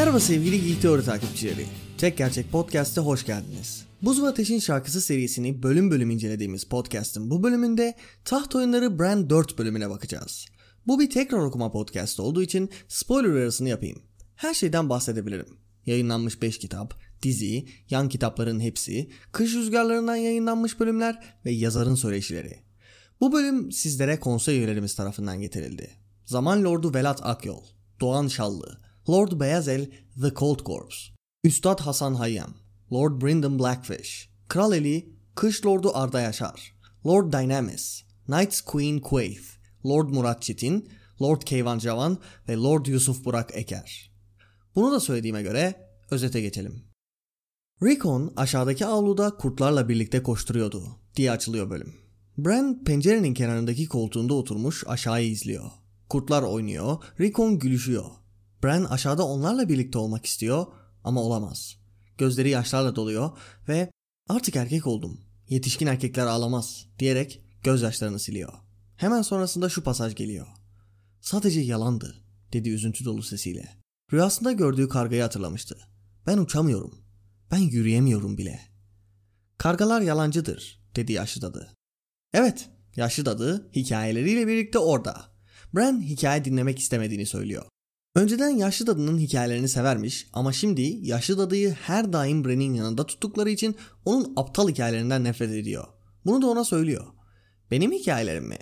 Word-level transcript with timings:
Merhaba 0.00 0.20
sevgili 0.20 0.64
Geek 0.64 0.82
Teori 0.82 1.04
takipçileri. 1.04 1.66
Tek 1.98 2.18
Gerçek 2.18 2.52
Podcast'a 2.52 3.02
hoş 3.02 3.26
geldiniz. 3.26 3.86
Buz 4.02 4.22
ve 4.22 4.26
Ateş'in 4.26 4.58
şarkısı 4.58 5.00
serisini 5.00 5.62
bölüm 5.62 5.90
bölüm 5.90 6.10
incelediğimiz 6.10 6.64
podcast'ın 6.64 7.30
bu 7.30 7.42
bölümünde 7.42 7.96
Taht 8.24 8.54
Oyunları 8.54 8.98
Brand 8.98 9.30
4 9.30 9.58
bölümüne 9.58 9.90
bakacağız. 9.90 10.46
Bu 10.86 11.00
bir 11.00 11.10
tekrar 11.10 11.38
okuma 11.38 11.70
podcast 11.70 12.20
olduğu 12.20 12.42
için 12.42 12.70
spoiler 12.88 13.28
uyarısını 13.28 13.68
yapayım. 13.68 14.02
Her 14.36 14.54
şeyden 14.54 14.88
bahsedebilirim. 14.88 15.56
Yayınlanmış 15.86 16.42
5 16.42 16.58
kitap, 16.58 16.94
dizi, 17.22 17.66
yan 17.90 18.08
kitapların 18.08 18.60
hepsi, 18.60 19.10
kış 19.32 19.54
rüzgarlarından 19.54 20.16
yayınlanmış 20.16 20.80
bölümler 20.80 21.34
ve 21.44 21.50
yazarın 21.50 21.94
söyleşileri. 21.94 22.58
Bu 23.20 23.32
bölüm 23.32 23.72
sizlere 23.72 24.20
konsey 24.20 24.58
üyelerimiz 24.58 24.94
tarafından 24.94 25.40
getirildi. 25.40 25.90
Zaman 26.24 26.64
Lordu 26.64 26.94
Velat 26.94 27.20
Akyol, 27.22 27.64
Doğan 28.00 28.28
Şallı, 28.28 28.89
Lord 29.08 29.40
Beyazel 29.40 29.90
The 30.20 30.34
Cold 30.34 30.64
Corpse, 30.64 30.96
Üstad 31.44 31.80
Hasan 31.80 32.14
Hayyam, 32.14 32.54
Lord 32.92 33.22
Brendan 33.22 33.58
Blackfish, 33.58 34.30
Kral 34.48 34.72
Eli, 34.72 35.14
Kış 35.34 35.66
Lordu 35.66 35.90
Arda 35.94 36.20
Yaşar, 36.20 36.74
Lord 37.06 37.32
Dynamis, 37.32 38.02
Knights 38.26 38.60
Queen 38.60 39.00
Quaith, 39.00 39.44
Lord 39.86 40.08
Murat 40.08 40.42
Çetin, 40.42 40.88
Lord 41.22 41.42
Keyvan 41.42 41.78
Cavan 41.78 42.18
ve 42.48 42.56
Lord 42.56 42.86
Yusuf 42.86 43.24
Burak 43.24 43.50
Eker. 43.54 44.12
Bunu 44.74 44.92
da 44.92 45.00
söylediğime 45.00 45.42
göre 45.42 45.88
özete 46.10 46.40
geçelim. 46.40 46.84
Rickon 47.82 48.32
aşağıdaki 48.36 48.86
avluda 48.86 49.36
kurtlarla 49.36 49.88
birlikte 49.88 50.22
koşturuyordu 50.22 50.82
diye 51.16 51.30
açılıyor 51.30 51.70
bölüm. 51.70 51.94
Bran 52.38 52.84
pencerenin 52.84 53.34
kenarındaki 53.34 53.88
koltuğunda 53.88 54.34
oturmuş 54.34 54.84
aşağıyı 54.86 55.30
izliyor. 55.30 55.70
Kurtlar 56.08 56.42
oynuyor, 56.42 56.98
Rickon 57.20 57.58
gülüşüyor. 57.58 58.04
Bran 58.64 58.84
aşağıda 58.84 59.26
onlarla 59.26 59.68
birlikte 59.68 59.98
olmak 59.98 60.26
istiyor 60.26 60.66
ama 61.04 61.22
olamaz. 61.22 61.76
Gözleri 62.18 62.50
yaşlarla 62.50 62.96
doluyor 62.96 63.38
ve 63.68 63.90
artık 64.28 64.56
erkek 64.56 64.86
oldum. 64.86 65.20
Yetişkin 65.48 65.86
erkekler 65.86 66.26
ağlamaz 66.26 66.86
diyerek 66.98 67.42
gözyaşlarını 67.62 68.18
siliyor. 68.18 68.52
Hemen 68.96 69.22
sonrasında 69.22 69.68
şu 69.68 69.82
pasaj 69.82 70.14
geliyor. 70.14 70.46
Sadece 71.20 71.60
yalandı 71.60 72.14
dedi 72.52 72.70
üzüntü 72.70 73.04
dolu 73.04 73.22
sesiyle. 73.22 73.76
Rüyasında 74.12 74.52
gördüğü 74.52 74.88
kargayı 74.88 75.22
hatırlamıştı. 75.22 75.78
Ben 76.26 76.38
uçamıyorum. 76.38 77.04
Ben 77.50 77.58
yürüyemiyorum 77.58 78.38
bile. 78.38 78.60
Kargalar 79.58 80.00
yalancıdır 80.00 80.80
dedi 80.96 81.12
yaşlı 81.12 81.42
dadı. 81.42 81.74
Evet 82.34 82.68
yaşlı 82.96 83.26
dadı 83.26 83.70
hikayeleriyle 83.72 84.46
birlikte 84.46 84.78
orada. 84.78 85.24
Bran 85.74 86.02
hikaye 86.02 86.44
dinlemek 86.44 86.78
istemediğini 86.78 87.26
söylüyor. 87.26 87.64
Önceden 88.14 88.48
yaşlı 88.48 88.86
dadının 88.86 89.18
hikayelerini 89.18 89.68
severmiş 89.68 90.26
ama 90.32 90.52
şimdi 90.52 90.82
yaşlı 91.02 91.38
dadıyı 91.38 91.70
her 91.70 92.12
daim 92.12 92.44
Bran'in 92.44 92.74
yanında 92.74 93.06
tuttukları 93.06 93.50
için 93.50 93.76
onun 94.04 94.32
aptal 94.36 94.68
hikayelerinden 94.68 95.24
nefret 95.24 95.50
ediyor. 95.50 95.84
Bunu 96.26 96.42
da 96.42 96.46
ona 96.46 96.64
söylüyor. 96.64 97.06
Benim 97.70 97.92
hikayelerim 97.92 98.44
mi? 98.44 98.58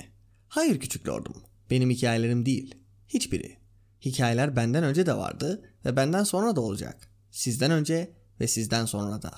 Hayır 0.49 0.81
küçük 0.81 1.09
lordum. 1.09 1.35
Benim 1.71 1.91
hikayelerim 1.91 2.47
değil. 2.47 2.75
Hiçbiri. 3.09 3.59
Hikayeler 4.05 4.57
benden 4.57 4.85
önce 4.85 5.07
de 5.07 5.17
vardı 5.17 5.63
ve 5.85 5.97
benden 5.97 6.25
sonra 6.25 6.57
da 6.57 6.61
olacak. 6.61 7.11
Sizden 7.31 7.71
önce 7.71 8.15
ve 8.41 8.49
sizden 8.49 8.85
sonra 8.85 9.23
da. 9.23 9.33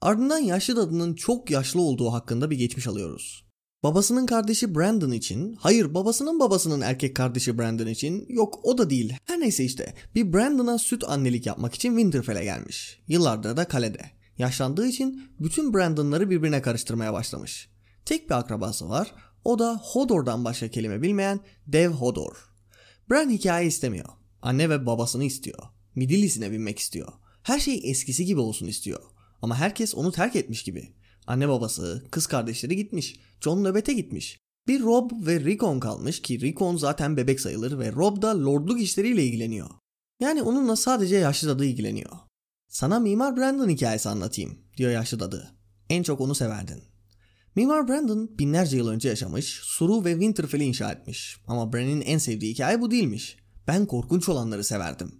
Ardından 0.00 0.38
yaşlı 0.38 0.76
dadının 0.76 1.14
çok 1.14 1.50
yaşlı 1.50 1.80
olduğu 1.80 2.12
hakkında 2.12 2.50
bir 2.50 2.56
geçmiş 2.56 2.86
alıyoruz. 2.86 3.43
Babasının 3.84 4.26
kardeşi 4.26 4.74
Brandon 4.74 5.10
için, 5.10 5.56
hayır 5.60 5.94
babasının 5.94 6.40
babasının 6.40 6.80
erkek 6.80 7.16
kardeşi 7.16 7.58
Brandon 7.58 7.86
için, 7.86 8.26
yok 8.28 8.60
o 8.62 8.78
da 8.78 8.90
değil. 8.90 9.14
Her 9.24 9.40
neyse 9.40 9.64
işte 9.64 9.94
bir 10.14 10.32
Brandon'a 10.32 10.78
süt 10.78 11.04
annelik 11.04 11.46
yapmak 11.46 11.74
için 11.74 11.88
Winterfell'e 11.88 12.44
gelmiş. 12.44 13.00
Yıllardır 13.08 13.56
da 13.56 13.64
kalede. 13.68 14.10
Yaşlandığı 14.38 14.86
için 14.86 15.22
bütün 15.40 15.74
Brandon'ları 15.74 16.30
birbirine 16.30 16.62
karıştırmaya 16.62 17.12
başlamış. 17.12 17.68
Tek 18.04 18.30
bir 18.30 18.34
akrabası 18.34 18.88
var, 18.88 19.14
o 19.44 19.58
da 19.58 19.80
Hodor'dan 19.82 20.44
başka 20.44 20.68
kelime 20.68 21.02
bilmeyen 21.02 21.40
Dev 21.66 21.90
Hodor. 21.90 22.36
Bran 23.10 23.30
hikaye 23.30 23.66
istemiyor. 23.66 24.08
Anne 24.42 24.70
ve 24.70 24.86
babasını 24.86 25.24
istiyor. 25.24 25.62
Midillisine 25.94 26.50
binmek 26.50 26.78
istiyor. 26.78 27.12
Her 27.42 27.60
şey 27.60 27.80
eskisi 27.84 28.24
gibi 28.24 28.40
olsun 28.40 28.66
istiyor. 28.66 29.00
Ama 29.42 29.56
herkes 29.56 29.94
onu 29.94 30.12
terk 30.12 30.36
etmiş 30.36 30.62
gibi. 30.62 30.92
Anne 31.26 31.48
babası, 31.48 32.04
kız 32.10 32.26
kardeşleri 32.26 32.76
gitmiş. 32.76 33.20
John 33.40 33.64
nöbete 33.64 33.92
gitmiş. 33.92 34.40
Bir 34.68 34.80
Rob 34.80 35.10
ve 35.26 35.40
Rickon 35.40 35.80
kalmış 35.80 36.22
ki 36.22 36.40
Rickon 36.40 36.76
zaten 36.76 37.16
bebek 37.16 37.40
sayılır 37.40 37.78
ve 37.78 37.92
Rob 37.92 38.22
da 38.22 38.44
lordluk 38.44 38.80
işleriyle 38.80 39.24
ilgileniyor. 39.24 39.70
Yani 40.20 40.42
onunla 40.42 40.76
sadece 40.76 41.16
yaşlı 41.16 41.48
dadı 41.48 41.64
ilgileniyor. 41.64 42.10
Sana 42.68 43.00
Mimar 43.00 43.36
Brandon 43.36 43.68
hikayesi 43.68 44.08
anlatayım 44.08 44.58
diyor 44.76 44.90
yaşlı 44.90 45.20
dadı. 45.20 45.54
En 45.90 46.02
çok 46.02 46.20
onu 46.20 46.34
severdin. 46.34 46.82
Mimar 47.56 47.88
Brandon 47.88 48.38
binlerce 48.38 48.76
yıl 48.76 48.88
önce 48.88 49.08
yaşamış, 49.08 49.60
Suru 49.62 50.04
ve 50.04 50.12
Winterfell'i 50.12 50.64
inşa 50.64 50.92
etmiş. 50.92 51.36
Ama 51.46 51.72
Bran'in 51.72 52.00
en 52.00 52.18
sevdiği 52.18 52.52
hikaye 52.52 52.80
bu 52.80 52.90
değilmiş. 52.90 53.36
Ben 53.66 53.86
korkunç 53.86 54.28
olanları 54.28 54.64
severdim. 54.64 55.12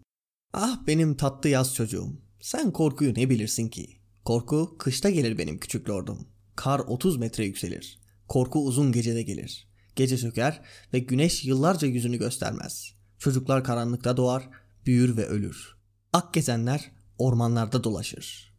Ah 0.52 0.86
benim 0.86 1.16
tatlı 1.16 1.48
yaz 1.48 1.74
çocuğum. 1.74 2.08
Sen 2.40 2.70
korkuyu 2.70 3.14
ne 3.14 3.30
bilirsin 3.30 3.68
ki? 3.68 4.03
Korku 4.24 4.76
kışta 4.78 5.10
gelir 5.10 5.38
benim 5.38 5.58
küçük 5.58 5.90
lordum. 5.90 6.26
Kar 6.56 6.78
30 6.80 7.16
metre 7.16 7.44
yükselir. 7.44 7.98
Korku 8.28 8.66
uzun 8.66 8.92
gecede 8.92 9.22
gelir. 9.22 9.68
Gece 9.96 10.18
çöker 10.18 10.60
ve 10.92 10.98
güneş 10.98 11.44
yıllarca 11.44 11.88
yüzünü 11.88 12.16
göstermez. 12.16 12.92
Çocuklar 13.18 13.64
karanlıkta 13.64 14.16
doğar, 14.16 14.48
büyür 14.86 15.16
ve 15.16 15.26
ölür. 15.26 15.76
Ak 16.12 16.34
gezenler 16.34 16.92
ormanlarda 17.18 17.84
dolaşır. 17.84 18.54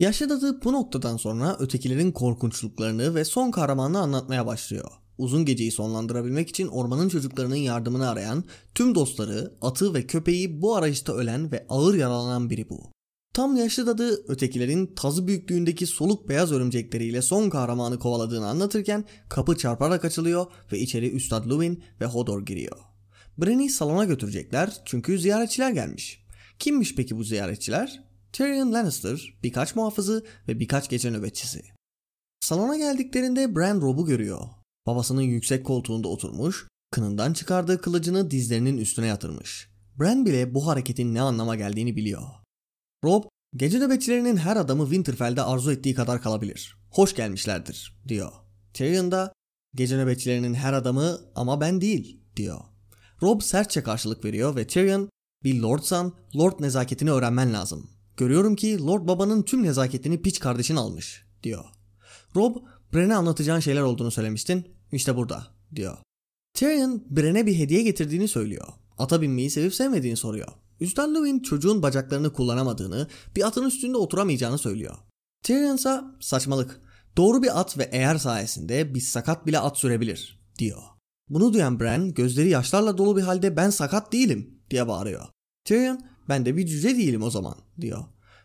Yaşlı 0.00 0.28
dadı 0.28 0.64
bu 0.64 0.72
noktadan 0.72 1.16
sonra 1.16 1.56
ötekilerin 1.58 2.12
korkunçluklarını 2.12 3.14
ve 3.14 3.24
son 3.24 3.50
kahramanlığı 3.50 4.00
anlatmaya 4.00 4.46
başlıyor. 4.46 4.90
Uzun 5.18 5.44
geceyi 5.44 5.72
sonlandırabilmek 5.72 6.48
için 6.48 6.68
ormanın 6.68 7.08
çocuklarının 7.08 7.56
yardımını 7.56 8.08
arayan, 8.08 8.44
tüm 8.74 8.94
dostları, 8.94 9.54
atı 9.60 9.94
ve 9.94 10.06
köpeği 10.06 10.62
bu 10.62 10.76
arayışta 10.76 11.12
ölen 11.12 11.52
ve 11.52 11.66
ağır 11.68 11.94
yaralanan 11.94 12.50
biri 12.50 12.68
bu. 12.68 12.92
Tam 13.32 13.56
yaşlı 13.56 13.86
dadı 13.86 14.24
ötekilerin 14.28 14.86
tazı 14.86 15.26
büyüklüğündeki 15.26 15.86
soluk 15.86 16.28
beyaz 16.28 16.52
örümcekleriyle 16.52 17.22
son 17.22 17.50
kahramanı 17.50 17.98
kovaladığını 17.98 18.46
anlatırken 18.46 19.04
kapı 19.28 19.56
çarparak 19.56 20.04
açılıyor 20.04 20.46
ve 20.72 20.78
içeri 20.78 21.10
Üstad 21.10 21.46
Luwin 21.46 21.82
ve 22.00 22.06
Hodor 22.06 22.46
giriyor. 22.46 22.78
Bran'i 23.38 23.70
salona 23.70 24.04
götürecekler 24.04 24.82
çünkü 24.84 25.18
ziyaretçiler 25.18 25.70
gelmiş. 25.70 26.26
Kimmiş 26.58 26.94
peki 26.94 27.16
bu 27.16 27.24
ziyaretçiler? 27.24 28.04
Tyrion 28.32 28.72
Lannister, 28.72 29.38
birkaç 29.42 29.76
muhafızı 29.76 30.24
ve 30.48 30.60
birkaç 30.60 30.90
gece 30.90 31.10
nöbetçisi. 31.10 31.62
Salona 32.40 32.76
geldiklerinde 32.76 33.56
Bran 33.56 33.80
Rob'u 33.80 34.06
görüyor. 34.06 34.40
Babasının 34.86 35.22
yüksek 35.22 35.66
koltuğunda 35.66 36.08
oturmuş, 36.08 36.66
kınından 36.90 37.32
çıkardığı 37.32 37.80
kılıcını 37.80 38.30
dizlerinin 38.30 38.78
üstüne 38.78 39.06
yatırmış. 39.06 39.68
Bran 40.00 40.26
bile 40.26 40.54
bu 40.54 40.66
hareketin 40.66 41.14
ne 41.14 41.20
anlama 41.20 41.56
geldiğini 41.56 41.96
biliyor. 41.96 42.22
Rob, 43.04 43.24
gece 43.56 43.78
nöbetçilerinin 43.78 44.36
her 44.36 44.56
adamı 44.56 44.84
Winterfell'de 44.84 45.42
arzu 45.42 45.72
ettiği 45.72 45.94
kadar 45.94 46.22
kalabilir. 46.22 46.76
Hoş 46.90 47.14
gelmişlerdir, 47.14 47.96
diyor. 48.08 48.32
Tyrion 48.74 49.12
da, 49.12 49.32
gece 49.74 49.96
nöbetçilerinin 49.96 50.54
her 50.54 50.72
adamı 50.72 51.20
ama 51.34 51.60
ben 51.60 51.80
değil, 51.80 52.20
diyor. 52.36 52.60
Rob 53.22 53.40
sertçe 53.40 53.82
karşılık 53.82 54.24
veriyor 54.24 54.56
ve 54.56 54.66
Tyrion, 54.66 55.08
bir 55.44 55.60
lordsan 55.60 56.14
lord 56.36 56.60
nezaketini 56.60 57.10
öğrenmen 57.10 57.52
lazım. 57.52 57.90
Görüyorum 58.16 58.56
ki 58.56 58.78
Lord 58.78 59.08
babanın 59.08 59.42
tüm 59.42 59.62
nezaketini 59.62 60.22
piç 60.22 60.40
kardeşin 60.40 60.76
almış, 60.76 61.24
diyor. 61.42 61.64
Rob, 62.36 62.56
Bran'e 62.94 63.14
anlatacağın 63.14 63.60
şeyler 63.60 63.82
olduğunu 63.82 64.10
söylemiştin, 64.10 64.66
işte 64.92 65.16
burada, 65.16 65.46
diyor. 65.74 65.98
Tyrion, 66.54 67.04
Bran'e 67.10 67.46
bir 67.46 67.58
hediye 67.58 67.82
getirdiğini 67.82 68.28
söylüyor. 68.28 68.68
Ata 68.98 69.22
binmeyi 69.22 69.50
sevip 69.50 69.74
sevmediğini 69.74 70.16
soruyor. 70.16 70.48
Üstten 70.82 71.14
Lewin 71.14 71.40
çocuğun 71.40 71.82
bacaklarını 71.82 72.32
kullanamadığını, 72.32 73.06
bir 73.36 73.46
atın 73.46 73.66
üstünde 73.66 73.96
oturamayacağını 73.96 74.58
söylüyor. 74.58 74.94
Tyrion 75.42 75.76
ise 75.76 76.00
saçmalık. 76.20 76.80
Doğru 77.16 77.42
bir 77.42 77.60
at 77.60 77.78
ve 77.78 77.88
eğer 77.92 78.18
sayesinde 78.18 78.94
bir 78.94 79.00
sakat 79.00 79.46
bile 79.46 79.58
at 79.58 79.78
sürebilir 79.78 80.40
diyor. 80.58 80.82
Bunu 81.28 81.52
duyan 81.52 81.80
Bran 81.80 82.14
gözleri 82.14 82.48
yaşlarla 82.48 82.98
dolu 82.98 83.16
bir 83.16 83.22
halde 83.22 83.56
ben 83.56 83.70
sakat 83.70 84.12
değilim 84.12 84.58
diye 84.70 84.88
bağırıyor. 84.88 85.26
Tyrion 85.64 86.00
ben 86.28 86.46
de 86.46 86.56
bir 86.56 86.66
cüce 86.66 86.96
değilim 86.96 87.22
o 87.22 87.30
zaman 87.30 87.54
diyor. 87.80 88.04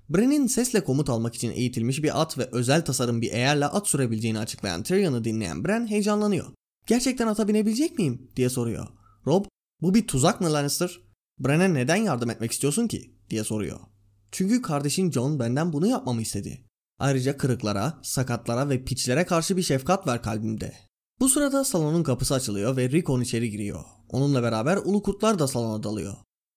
Bran'in 0.09 0.47
sesle 0.47 0.83
komut 0.83 1.09
almak 1.09 1.35
için 1.35 1.51
eğitilmiş 1.51 2.03
bir 2.03 2.21
at 2.21 2.37
ve 2.37 2.49
özel 2.51 2.85
tasarım 2.85 3.21
bir 3.21 3.31
eğerle 3.31 3.65
at 3.65 3.87
sürebileceğini 3.87 4.39
açıklayan 4.39 4.83
Tyrion'u 4.83 5.23
dinleyen 5.23 5.65
Bran 5.65 5.87
heyecanlanıyor. 5.87 6.45
Gerçekten 6.87 7.27
ata 7.27 7.47
binebilecek 7.47 7.97
miyim 7.97 8.31
diye 8.35 8.49
soruyor. 8.49 8.87
Rob 9.27 9.45
bu 9.81 9.93
bir 9.93 10.07
tuzak 10.07 10.41
mı 10.41 10.53
Lannister? 10.53 11.06
Bran'e 11.39 11.73
neden 11.73 11.95
yardım 11.95 12.29
etmek 12.29 12.51
istiyorsun 12.51 12.87
ki 12.87 13.15
diye 13.29 13.43
soruyor. 13.43 13.79
Çünkü 14.31 14.61
kardeşin 14.61 15.11
Jon 15.11 15.39
benden 15.39 15.73
bunu 15.73 15.87
yapmamı 15.87 16.21
istedi. 16.21 16.63
Ayrıca 16.99 17.37
kırıklara, 17.37 17.99
sakatlara 18.03 18.69
ve 18.69 18.83
piçlere 18.83 19.25
karşı 19.25 19.57
bir 19.57 19.63
şefkat 19.63 20.07
var 20.07 20.23
kalbimde. 20.23 20.73
Bu 21.19 21.29
sırada 21.29 21.63
salonun 21.63 22.03
kapısı 22.03 22.33
açılıyor 22.33 22.77
ve 22.77 22.89
Rickon 22.89 23.21
içeri 23.21 23.51
giriyor. 23.51 23.83
Onunla 24.09 24.43
beraber 24.43 24.77
ulu 24.77 25.03
kurtlar 25.03 25.39
da 25.39 25.47
salona 25.47 25.83
dalıyor. 25.83 26.13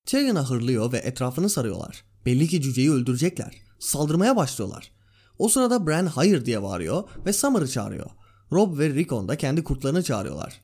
Tyrion'a 0.07 0.51
hırlıyor 0.51 0.93
ve 0.93 0.99
etrafını 0.99 1.51
sarıyorlar. 1.51 2.05
Belli 2.27 2.49
ki 2.49 2.63
cüceyi 2.63 2.91
öldürecekler. 2.91 3.57
Saldırmaya 3.79 4.37
başlıyorlar. 4.37 4.93
O 5.39 5.49
sırada 5.49 5.87
Bran 5.87 6.07
hayır 6.07 6.45
diye 6.45 6.63
bağırıyor 6.63 7.09
ve 7.27 7.33
Summer'ı 7.33 7.69
çağırıyor. 7.69 8.11
Rob 8.53 8.79
ve 8.79 8.89
Rickon 8.95 9.29
da 9.29 9.37
kendi 9.37 9.65
kurtlarını 9.65 10.03
çağırıyorlar. 10.03 10.61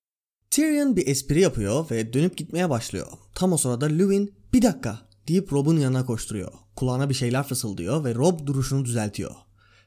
Tyrion 0.50 0.96
bir 0.96 1.06
espri 1.06 1.40
yapıyor 1.40 1.90
ve 1.90 2.12
dönüp 2.12 2.36
gitmeye 2.36 2.70
başlıyor. 2.70 3.06
Tam 3.34 3.52
o 3.52 3.56
sırada 3.56 3.86
Luwin 3.86 4.34
bir 4.52 4.62
dakika 4.62 4.98
deyip 5.28 5.52
Rob'un 5.52 5.76
yanına 5.76 6.06
koşturuyor. 6.06 6.52
Kulağına 6.76 7.08
bir 7.08 7.14
şeyler 7.14 7.42
fısıldıyor 7.42 8.04
ve 8.04 8.14
Rob 8.14 8.46
duruşunu 8.46 8.84
düzeltiyor. 8.84 9.34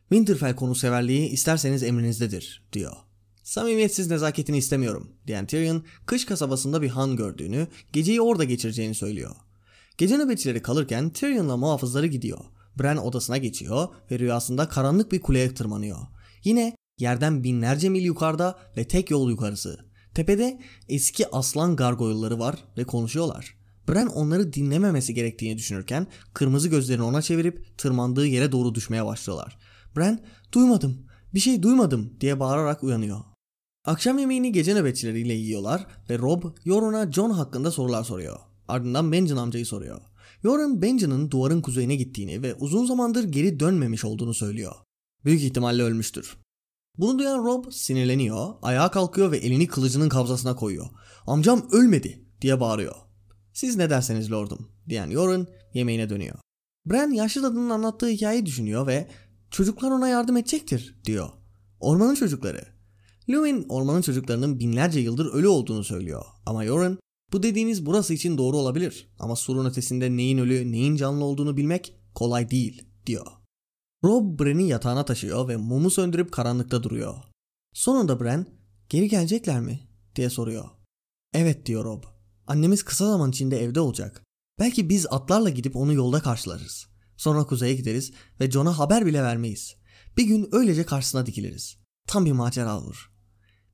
Winterfell 0.09 0.56
konu 0.56 0.75
severliği 0.75 1.29
isterseniz 1.29 1.83
emrinizdedir 1.83 2.67
diyor. 2.73 2.94
Samimiyetsiz 3.44 4.09
nezaketini 4.09 4.57
istemiyorum 4.57 5.11
diyen 5.27 5.45
Tyrion 5.45 5.83
kış 6.06 6.25
kasabasında 6.25 6.81
bir 6.81 6.89
han 6.89 7.15
gördüğünü, 7.15 7.67
geceyi 7.94 8.21
orada 8.21 8.44
geçireceğini 8.44 8.95
söylüyor. 8.95 9.35
Gece 9.97 10.17
nöbetçileri 10.17 10.62
kalırken 10.62 11.09
Tyrion'la 11.09 11.57
muhafızları 11.57 12.07
gidiyor. 12.07 12.39
Bran 12.79 12.97
odasına 12.97 13.38
geçiyor 13.38 13.88
ve 14.12 14.19
rüyasında 14.19 14.69
karanlık 14.69 15.12
bir 15.12 15.21
kuleye 15.21 15.53
tırmanıyor. 15.53 15.97
Yine 16.44 16.75
yerden 17.00 17.44
binlerce 17.44 17.89
mil 17.89 18.05
yukarıda 18.05 18.59
ve 18.77 18.88
tek 18.88 19.12
yol 19.12 19.29
yukarısı. 19.29 19.88
Tepede 20.19 20.60
eski 20.89 21.31
aslan 21.31 21.75
gargoyulları 21.75 22.39
var 22.39 22.56
ve 22.77 22.83
konuşuyorlar. 22.83 23.56
Bran 23.89 24.07
onları 24.07 24.54
dinlememesi 24.54 25.13
gerektiğini 25.13 25.57
düşünürken 25.57 26.07
kırmızı 26.33 26.69
gözlerini 26.69 27.04
ona 27.04 27.21
çevirip 27.21 27.77
tırmandığı 27.77 28.27
yere 28.27 28.51
doğru 28.51 28.75
düşmeye 28.75 29.06
başlıyorlar. 29.06 29.57
Bran 29.98 30.19
duymadım 30.54 30.98
bir 31.33 31.39
şey 31.39 31.63
duymadım 31.63 32.13
diye 32.21 32.39
bağırarak 32.39 32.83
uyanıyor. 32.83 33.19
Akşam 33.86 34.19
yemeğini 34.19 34.51
gece 34.51 34.75
nöbetçileriyle 34.75 35.33
yiyorlar 35.33 35.88
ve 36.10 36.18
Rob 36.18 36.44
Yoron'a 36.65 37.12
John 37.12 37.31
hakkında 37.31 37.72
sorular 37.72 38.04
soruyor. 38.04 38.39
Ardından 38.68 39.12
Benjen 39.12 39.38
amcayı 39.38 39.65
soruyor. 39.65 40.01
Yoron 40.44 40.81
Benjen'ın 40.81 41.31
duvarın 41.31 41.62
kuzeyine 41.62 41.95
gittiğini 41.95 42.42
ve 42.42 42.54
uzun 42.54 42.86
zamandır 42.86 43.24
geri 43.24 43.60
dönmemiş 43.60 44.06
olduğunu 44.06 44.33
söylüyor. 44.33 44.75
Büyük 45.25 45.42
ihtimalle 45.42 45.83
ölmüştür. 45.83 46.38
Bunu 47.00 47.19
duyan 47.19 47.46
Rob 47.46 47.72
sinirleniyor, 47.72 48.54
ayağa 48.62 48.92
kalkıyor 48.92 49.31
ve 49.31 49.38
elini 49.38 49.68
kılıcının 49.68 50.10
kabzasına 50.10 50.56
koyuyor. 50.56 50.86
Amcam 51.28 51.68
ölmedi 51.72 52.25
diye 52.42 52.60
bağırıyor. 52.60 52.96
Siz 53.54 53.75
ne 53.75 53.90
derseniz 53.90 54.31
lordum 54.31 54.72
diyen 54.90 55.10
Yoron 55.10 55.48
yemeğine 55.74 56.10
dönüyor. 56.10 56.36
Bran 56.86 57.10
yaşlı 57.12 57.44
dadının 57.44 57.69
anlattığı 57.69 58.07
hikayeyi 58.07 58.46
düşünüyor 58.46 58.88
ve 58.88 59.07
çocuklar 59.51 59.92
ona 59.92 60.07
yardım 60.07 60.38
edecektir 60.38 61.00
diyor. 61.06 61.30
Ormanın 61.80 62.16
çocukları. 62.16 62.62
Lewin 63.30 63.66
ormanın 63.69 64.01
çocuklarının 64.01 64.60
binlerce 64.60 65.00
yıldır 65.00 65.34
ölü 65.34 65.48
olduğunu 65.48 65.84
söylüyor. 65.84 66.24
Ama 66.46 66.63
Yoren 66.63 66.98
bu 67.31 67.44
dediğiniz 67.44 67.86
burası 67.86 68.13
için 68.13 68.38
doğru 68.38 68.57
olabilir 68.57 69.10
ama 69.19 69.36
surun 69.36 69.66
ötesinde 69.66 70.18
neyin 70.18 70.38
ölü 70.38 70.72
neyin 70.72 70.96
canlı 70.96 71.24
olduğunu 71.25 71.57
bilmek 71.57 71.94
kolay 72.16 72.51
değil 72.51 72.84
diyor. 73.06 73.38
Rob 74.04 74.40
Bran'i 74.40 74.68
yatağına 74.68 75.06
taşıyor 75.06 75.48
ve 75.48 75.57
mumu 75.57 75.90
söndürüp 75.90 76.31
karanlıkta 76.31 76.84
duruyor. 76.84 77.16
Sonunda 77.74 78.19
Bran 78.19 78.46
geri 78.90 79.10
gelecekler 79.10 79.60
mi 79.60 79.80
diye 80.16 80.30
soruyor. 80.30 80.66
Evet 81.34 81.66
diyor 81.66 81.86
Rob. 81.86 82.04
Annemiz 82.48 82.84
kısa 82.84 83.06
zaman 83.06 83.30
içinde 83.30 83.63
evde 83.63 83.80
olacak. 83.80 84.24
Belki 84.60 84.90
biz 84.90 85.07
atlarla 85.10 85.50
gidip 85.50 85.75
onu 85.75 85.94
yolda 85.94 86.19
karşılarız. 86.19 86.88
Sonra 87.18 87.44
kuzeye 87.44 87.75
gideriz 87.75 88.12
ve 88.40 88.51
John'a 88.51 88.80
haber 88.80 89.06
bile 89.06 89.24
vermeyiz. 89.24 89.75
Bir 90.18 90.24
gün 90.24 90.50
öylece 90.51 90.86
karşısına 90.86 91.25
dikiliriz. 91.25 91.78
Tam 92.07 92.25
bir 92.25 92.31
macera 92.31 92.80
olur. 92.80 93.12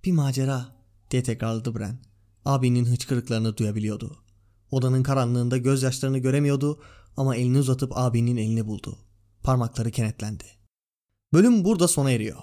Bir 0.06 0.12
macera 0.12 0.75
diye 1.12 1.24
tekrarladı 1.24 1.75
Bran. 1.75 2.00
Abinin 2.45 2.86
hıçkırıklarını 2.86 3.57
duyabiliyordu. 3.57 4.24
Odanın 4.72 5.04
karanlığında 5.04 5.57
gözyaşlarını 5.57 6.18
göremiyordu 6.18 6.81
ama 7.18 7.36
elini 7.36 7.57
uzatıp 7.57 7.98
abinin 7.98 8.38
elini 8.38 8.68
buldu. 8.68 9.04
Parmakları 9.45 9.92
kenetlendi. 9.92 10.44
Bölüm 11.33 11.65
burada 11.65 11.88
sona 11.88 12.12
eriyor. 12.12 12.38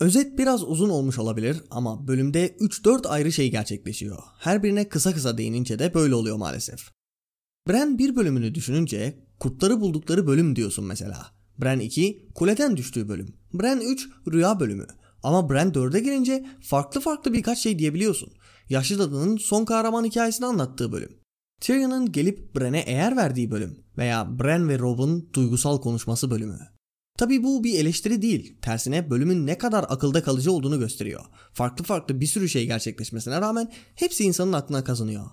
Özet 0.00 0.38
biraz 0.38 0.64
uzun 0.64 0.88
olmuş 0.88 1.18
olabilir 1.18 1.62
ama 1.70 2.08
bölümde 2.08 2.48
3-4 2.48 3.08
ayrı 3.08 3.32
şey 3.32 3.50
gerçekleşiyor. 3.50 4.18
Her 4.38 4.62
birine 4.62 4.88
kısa 4.88 5.14
kısa 5.14 5.38
değinince 5.38 5.78
de 5.78 5.94
böyle 5.94 6.14
oluyor 6.14 6.36
maalesef. 6.36 6.80
Bran 7.68 7.98
bir 7.98 8.16
bölümünü 8.16 8.54
düşününce 8.54 9.26
kurtları 9.40 9.80
buldukları 9.80 10.26
bölüm 10.26 10.56
diyorsun 10.56 10.84
mesela. 10.84 11.26
Bran 11.58 11.80
2 11.80 12.28
kuleden 12.34 12.76
düştüğü 12.76 13.08
bölüm. 13.08 13.34
Bran 13.54 13.80
3 13.80 14.08
rüya 14.32 14.60
bölümü. 14.60 14.86
Ama 15.22 15.50
Bran 15.50 15.72
4'e 15.72 16.00
girince 16.00 16.46
farklı 16.62 17.00
farklı 17.00 17.32
birkaç 17.32 17.58
şey 17.58 17.78
diyebiliyorsun. 17.78 18.32
Yaşlı 18.68 18.98
dadının 18.98 19.36
son 19.36 19.64
kahraman 19.64 20.04
hikayesini 20.04 20.46
anlattığı 20.46 20.92
bölüm. 20.92 21.16
Tyrion'un 21.60 22.12
gelip 22.12 22.56
Bran'e 22.56 22.80
eğer 22.80 23.16
verdiği 23.16 23.50
bölüm 23.50 23.78
veya 24.00 24.38
Bran 24.38 24.68
ve 24.68 24.78
Rob'un 24.78 25.30
duygusal 25.34 25.80
konuşması 25.80 26.30
bölümü. 26.30 26.58
Tabi 27.18 27.42
bu 27.42 27.64
bir 27.64 27.78
eleştiri 27.78 28.22
değil. 28.22 28.56
Tersine 28.62 29.10
bölümün 29.10 29.46
ne 29.46 29.58
kadar 29.58 29.86
akılda 29.88 30.22
kalıcı 30.22 30.52
olduğunu 30.52 30.78
gösteriyor. 30.78 31.24
Farklı 31.52 31.84
farklı 31.84 32.20
bir 32.20 32.26
sürü 32.26 32.48
şey 32.48 32.66
gerçekleşmesine 32.66 33.40
rağmen 33.40 33.72
hepsi 33.94 34.24
insanın 34.24 34.52
aklına 34.52 34.84
kazanıyor. 34.84 35.30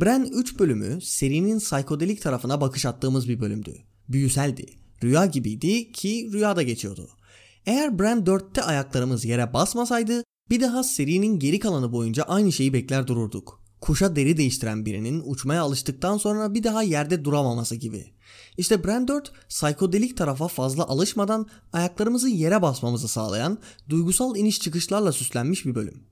Bran 0.00 0.24
3 0.24 0.58
bölümü 0.58 1.00
serinin 1.00 1.58
psikodelik 1.58 2.22
tarafına 2.22 2.60
bakış 2.60 2.86
attığımız 2.86 3.28
bir 3.28 3.40
bölümdü. 3.40 3.76
Büyüseldi. 4.08 4.66
Rüya 5.02 5.26
gibiydi 5.26 5.92
ki 5.92 6.30
rüyada 6.32 6.62
geçiyordu. 6.62 7.10
Eğer 7.66 7.98
Bran 7.98 8.24
4'te 8.24 8.62
ayaklarımız 8.62 9.24
yere 9.24 9.52
basmasaydı 9.52 10.24
bir 10.50 10.60
daha 10.60 10.82
serinin 10.82 11.38
geri 11.38 11.58
kalanı 11.58 11.92
boyunca 11.92 12.22
aynı 12.22 12.52
şeyi 12.52 12.72
bekler 12.72 13.06
dururduk. 13.06 13.67
Kuşa 13.80 14.16
deri 14.16 14.36
değiştiren 14.36 14.86
birinin 14.86 15.22
uçmaya 15.24 15.62
alıştıktan 15.62 16.18
sonra 16.18 16.54
bir 16.54 16.64
daha 16.64 16.82
yerde 16.82 17.24
duramaması 17.24 17.76
gibi. 17.76 18.12
İşte 18.56 18.84
Bran 18.84 19.08
4 19.08 19.32
psikodelik 19.48 20.16
tarafa 20.16 20.48
fazla 20.48 20.84
alışmadan 20.84 21.46
ayaklarımızı 21.72 22.28
yere 22.28 22.62
basmamızı 22.62 23.08
sağlayan 23.08 23.58
duygusal 23.88 24.36
iniş 24.36 24.60
çıkışlarla 24.60 25.12
süslenmiş 25.12 25.66
bir 25.66 25.74
bölüm. 25.74 26.02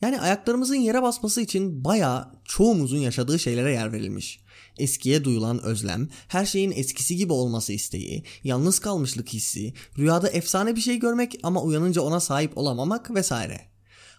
Yani 0.00 0.20
ayaklarımızın 0.20 0.74
yere 0.74 1.02
basması 1.02 1.40
için 1.40 1.84
bayağı 1.84 2.28
çoğumuzun 2.44 2.98
yaşadığı 2.98 3.38
şeylere 3.38 3.72
yer 3.72 3.92
verilmiş. 3.92 4.40
Eskiye 4.78 5.24
duyulan 5.24 5.62
özlem, 5.62 6.08
her 6.28 6.46
şeyin 6.46 6.72
eskisi 6.72 7.16
gibi 7.16 7.32
olması 7.32 7.72
isteği, 7.72 8.24
yalnız 8.44 8.78
kalmışlık 8.78 9.28
hissi, 9.28 9.74
rüyada 9.98 10.28
efsane 10.28 10.76
bir 10.76 10.80
şey 10.80 10.98
görmek 10.98 11.40
ama 11.42 11.62
uyanınca 11.62 12.02
ona 12.02 12.20
sahip 12.20 12.58
olamamak 12.58 13.14
vesaire. 13.14 13.60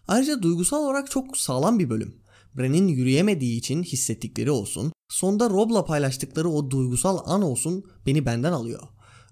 Ayrıca 0.07 0.41
duygusal 0.41 0.83
olarak 0.83 1.11
çok 1.11 1.37
sağlam 1.37 1.79
bir 1.79 1.89
bölüm. 1.89 2.21
Bren'in 2.57 2.87
yürüyemediği 2.87 3.57
için 3.57 3.83
hissettikleri 3.83 4.51
olsun, 4.51 4.91
sonda 5.09 5.49
Rob'la 5.49 5.85
paylaştıkları 5.85 6.49
o 6.49 6.71
duygusal 6.71 7.19
an 7.25 7.41
olsun 7.41 7.83
beni 8.05 8.25
benden 8.25 8.51
alıyor. 8.51 8.87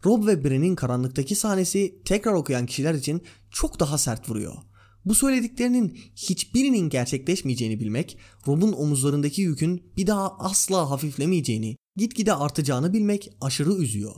Rob 0.05 0.27
ve 0.27 0.43
Bren'in 0.43 0.75
karanlıktaki 0.75 1.35
sahnesi 1.35 2.01
tekrar 2.05 2.33
okuyan 2.33 2.65
kişiler 2.65 2.93
için 2.93 3.21
çok 3.51 3.79
daha 3.79 3.97
sert 3.97 4.29
vuruyor. 4.29 4.53
Bu 5.05 5.15
söylediklerinin 5.15 5.99
hiçbirinin 6.15 6.89
gerçekleşmeyeceğini 6.89 7.79
bilmek, 7.79 8.17
Rob'un 8.47 8.73
omuzlarındaki 8.73 9.41
yükün 9.41 9.91
bir 9.97 10.07
daha 10.07 10.37
asla 10.37 10.89
hafiflemeyeceğini, 10.89 11.75
gitgide 11.95 12.33
artacağını 12.33 12.93
bilmek 12.93 13.29
aşırı 13.41 13.73
üzüyor. 13.73 14.15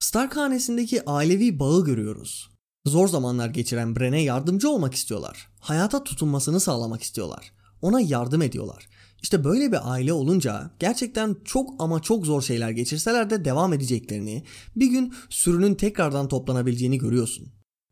Stark 0.00 0.36
hanesindeki 0.36 1.10
ailevi 1.10 1.58
bağı 1.58 1.84
görüyoruz. 1.84 2.50
Zor 2.86 3.08
zamanlar 3.08 3.48
geçiren 3.48 3.96
Bren'e 3.96 4.22
yardımcı 4.22 4.70
olmak 4.70 4.94
istiyorlar. 4.94 5.48
Hayata 5.60 6.04
tutunmasını 6.04 6.60
sağlamak 6.60 7.02
istiyorlar. 7.02 7.52
Ona 7.82 8.00
yardım 8.00 8.42
ediyorlar. 8.42 8.88
İşte 9.22 9.44
böyle 9.44 9.72
bir 9.72 9.92
aile 9.92 10.12
olunca 10.12 10.70
gerçekten 10.78 11.36
çok 11.44 11.74
ama 11.78 12.02
çok 12.02 12.26
zor 12.26 12.42
şeyler 12.42 12.70
geçirseler 12.70 13.30
de 13.30 13.44
devam 13.44 13.72
edeceklerini, 13.72 14.42
bir 14.76 14.86
gün 14.86 15.14
sürünün 15.30 15.74
tekrardan 15.74 16.28
toplanabileceğini 16.28 16.98
görüyorsun. 16.98 17.48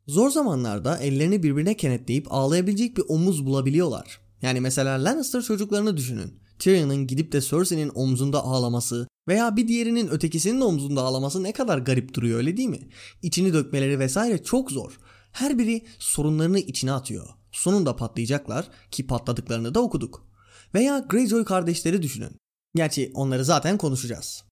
Zor 0.06 0.30
zamanlarda 0.30 0.98
ellerini 0.98 1.42
birbirine 1.42 1.76
kenetleyip 1.76 2.26
ağlayabilecek 2.30 2.96
bir 2.96 3.04
omuz 3.08 3.46
bulabiliyorlar. 3.46 4.20
Yani 4.42 4.60
mesela 4.60 5.04
Lannister 5.04 5.42
çocuklarını 5.42 5.96
düşünün. 5.96 6.34
Tyrion'un 6.58 7.06
gidip 7.06 7.32
de 7.32 7.40
Cersei'nin 7.40 7.92
omzunda 7.94 8.44
ağlaması 8.44 9.08
veya 9.28 9.56
bir 9.56 9.68
diğerinin 9.68 10.08
ötekisinin 10.08 10.60
omzunda 10.60 11.02
ağlaması 11.02 11.42
ne 11.42 11.52
kadar 11.52 11.78
garip 11.78 12.14
duruyor 12.14 12.38
öyle 12.38 12.56
değil 12.56 12.68
mi? 12.68 12.88
İçini 13.22 13.52
dökmeleri 13.52 13.98
vesaire 13.98 14.42
çok 14.42 14.70
zor. 14.70 14.98
Her 15.32 15.58
biri 15.58 15.86
sorunlarını 15.98 16.58
içine 16.58 16.92
atıyor. 16.92 17.26
Sonunda 17.56 17.96
patlayacaklar 17.96 18.68
ki 18.90 19.06
patladıklarını 19.06 19.74
da 19.74 19.82
okuduk. 19.82 20.26
Veya 20.74 20.98
Greyjoy 20.98 21.44
kardeşleri 21.44 22.02
düşünün. 22.02 22.36
Gerçi 22.74 23.10
onları 23.14 23.44
zaten 23.44 23.78
konuşacağız. 23.78 24.44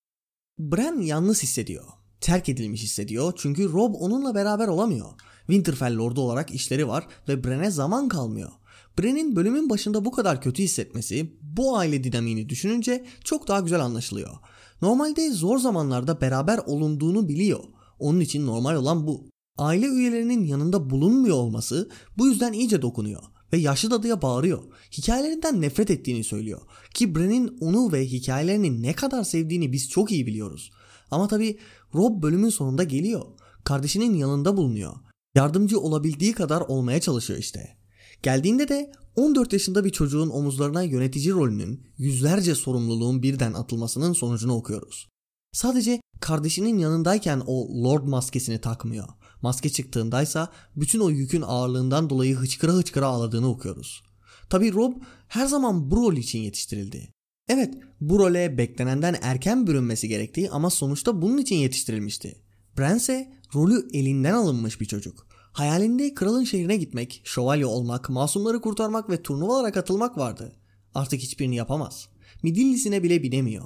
Bran 0.59 1.01
yalnız 1.01 1.43
hissediyor. 1.43 1.85
Terk 2.21 2.49
edilmiş 2.49 2.83
hissediyor 2.83 3.33
çünkü 3.37 3.73
Rob 3.73 3.95
onunla 3.95 4.35
beraber 4.35 4.69
olamıyor. 4.69 5.07
Winterfell 5.39 5.99
Lord'u 5.99 6.21
olarak 6.21 6.51
işleri 6.51 6.89
var 6.89 7.07
ve 7.29 7.45
Bran'e 7.45 7.71
zaman 7.71 8.09
kalmıyor. 8.09 8.51
Bran'in 8.99 9.37
bölümün 9.37 9.71
başında 9.71 10.05
bu 10.05 10.11
kadar 10.11 10.41
kötü 10.41 10.63
hissetmesi 10.63 11.39
bu 11.43 11.79
aile 11.79 12.05
dinamiğini 12.05 12.49
düşününce 12.49 13.05
çok 13.25 13.49
daha 13.49 13.61
güzel 13.61 13.81
anlaşılıyor. 13.81 14.37
Normalde 14.83 15.31
zor 15.31 15.59
zamanlarda 15.59 16.21
beraber 16.21 16.59
olunduğunu 16.59 17.29
biliyor. 17.29 17.65
Onun 17.99 18.21
için 18.21 18.47
normal 18.47 18.75
olan 18.75 19.07
bu. 19.07 19.34
Aile 19.59 19.87
üyelerinin 19.87 20.45
yanında 20.45 20.91
bulunmuyor 20.91 21.37
olması 21.37 21.91
bu 22.19 22.27
yüzden 22.27 22.53
iyice 22.53 22.83
dokunuyor 22.83 23.23
ve 23.53 23.59
yaşlı 23.59 23.91
dadıya 23.91 24.23
bağırıyor. 24.23 24.63
Hikayelerinden 24.93 25.61
nefret 25.61 25.91
ettiğini 25.91 26.25
söylüyor. 26.25 26.61
Ki 26.95 27.15
Bran'in 27.15 27.59
onu 27.61 27.93
ve 27.93 28.07
hikayelerini 28.07 28.83
ne 28.83 28.93
kadar 28.93 29.25
sevdiğini 29.25 29.73
biz 29.73 29.89
çok 29.89 30.13
iyi 30.13 30.27
biliyoruz. 30.27 30.71
Ama 31.11 31.29
tabi 31.29 31.59
Rob 31.95 32.23
bölümün 32.23 32.49
sonunda 32.49 32.85
geliyor. 32.85 33.23
Kardeşinin 33.65 34.15
yanında 34.15 34.57
bulunuyor. 34.57 34.93
Yardımcı 35.35 35.81
olabildiği 35.81 36.33
kadar 36.33 36.61
olmaya 36.61 37.01
çalışıyor 37.01 37.39
işte. 37.39 37.77
Geldiğinde 38.23 38.69
de 38.69 38.93
14 39.17 39.53
yaşında 39.53 39.85
bir 39.85 39.91
çocuğun 39.91 40.31
omuzlarına 40.31 40.83
yönetici 40.83 41.35
rolünün 41.35 41.87
yüzlerce 41.99 42.55
sorumluluğun 42.55 43.23
birden 43.23 43.53
atılmasının 43.53 44.13
sonucunu 44.13 44.55
okuyoruz. 44.55 45.09
Sadece 45.53 46.01
kardeşinin 46.21 46.79
yanındayken 46.79 47.43
o 47.47 47.85
Lord 47.85 48.05
maskesini 48.05 48.61
takmıyor. 48.61 49.09
Maske 49.45 49.69
çıktığındaysa 49.69 50.49
bütün 50.77 51.01
o 51.01 51.11
yükün 51.11 51.43
ağırlığından 51.47 52.11
dolayı 52.11 52.37
hıçkıra 52.37 52.73
hıçkıra 52.73 53.07
ağladığını 53.07 53.49
okuyoruz. 53.49 54.03
Tabi 54.51 54.73
Rob 54.73 54.93
her 55.29 55.47
zaman 55.47 55.91
bu 55.91 55.97
rol 55.97 56.17
için 56.17 56.39
yetiştirildi. 56.39 57.09
Evet 57.49 57.75
bu 58.01 58.19
role 58.19 58.59
beklenenden 58.59 59.17
erken 59.23 59.67
bürünmesi 59.67 60.09
gerektiği 60.09 60.51
ama 60.51 60.71
sonuçta 60.71 61.23
bunun 61.23 61.39
için 61.39 61.57
yetiştirilmişti. 61.57 62.43
Bran 62.79 62.97
ise 62.97 63.33
rolü 63.55 63.89
elinden 63.93 64.33
alınmış 64.33 64.81
bir 64.81 64.87
çocuk. 64.87 65.27
Hayalinde 65.53 66.15
kralın 66.15 66.45
şehrine 66.45 66.77
gitmek, 66.77 67.21
şövalye 67.25 67.67
olmak, 67.67 68.11
masumları 68.11 68.61
kurtarmak 68.61 69.11
ve 69.11 69.23
turnuvalara 69.23 69.73
katılmak 69.73 70.19
vardı. 70.19 70.57
Artık 70.95 71.21
hiçbirini 71.21 71.57
yapamaz. 71.57 72.09
Midillisine 72.43 73.03
bile 73.03 73.23
binemiyor. 73.23 73.65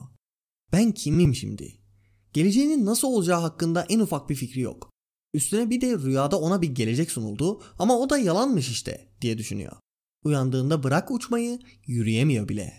Ben 0.72 0.92
kimim 0.92 1.34
şimdi? 1.34 1.72
Geleceğinin 2.32 2.86
nasıl 2.86 3.08
olacağı 3.08 3.40
hakkında 3.40 3.86
en 3.88 4.00
ufak 4.00 4.30
bir 4.30 4.34
fikri 4.34 4.60
yok. 4.60 4.97
Üstüne 5.38 5.70
bir 5.70 5.80
de 5.80 5.98
rüyada 5.98 6.40
ona 6.40 6.62
bir 6.62 6.68
gelecek 6.68 7.10
sunuldu 7.10 7.60
ama 7.78 7.98
o 7.98 8.10
da 8.10 8.18
yalanmış 8.18 8.68
işte 8.68 9.08
diye 9.20 9.38
düşünüyor. 9.38 9.72
Uyandığında 10.24 10.82
bırak 10.82 11.10
uçmayı 11.10 11.58
yürüyemiyor 11.86 12.48
bile. 12.48 12.72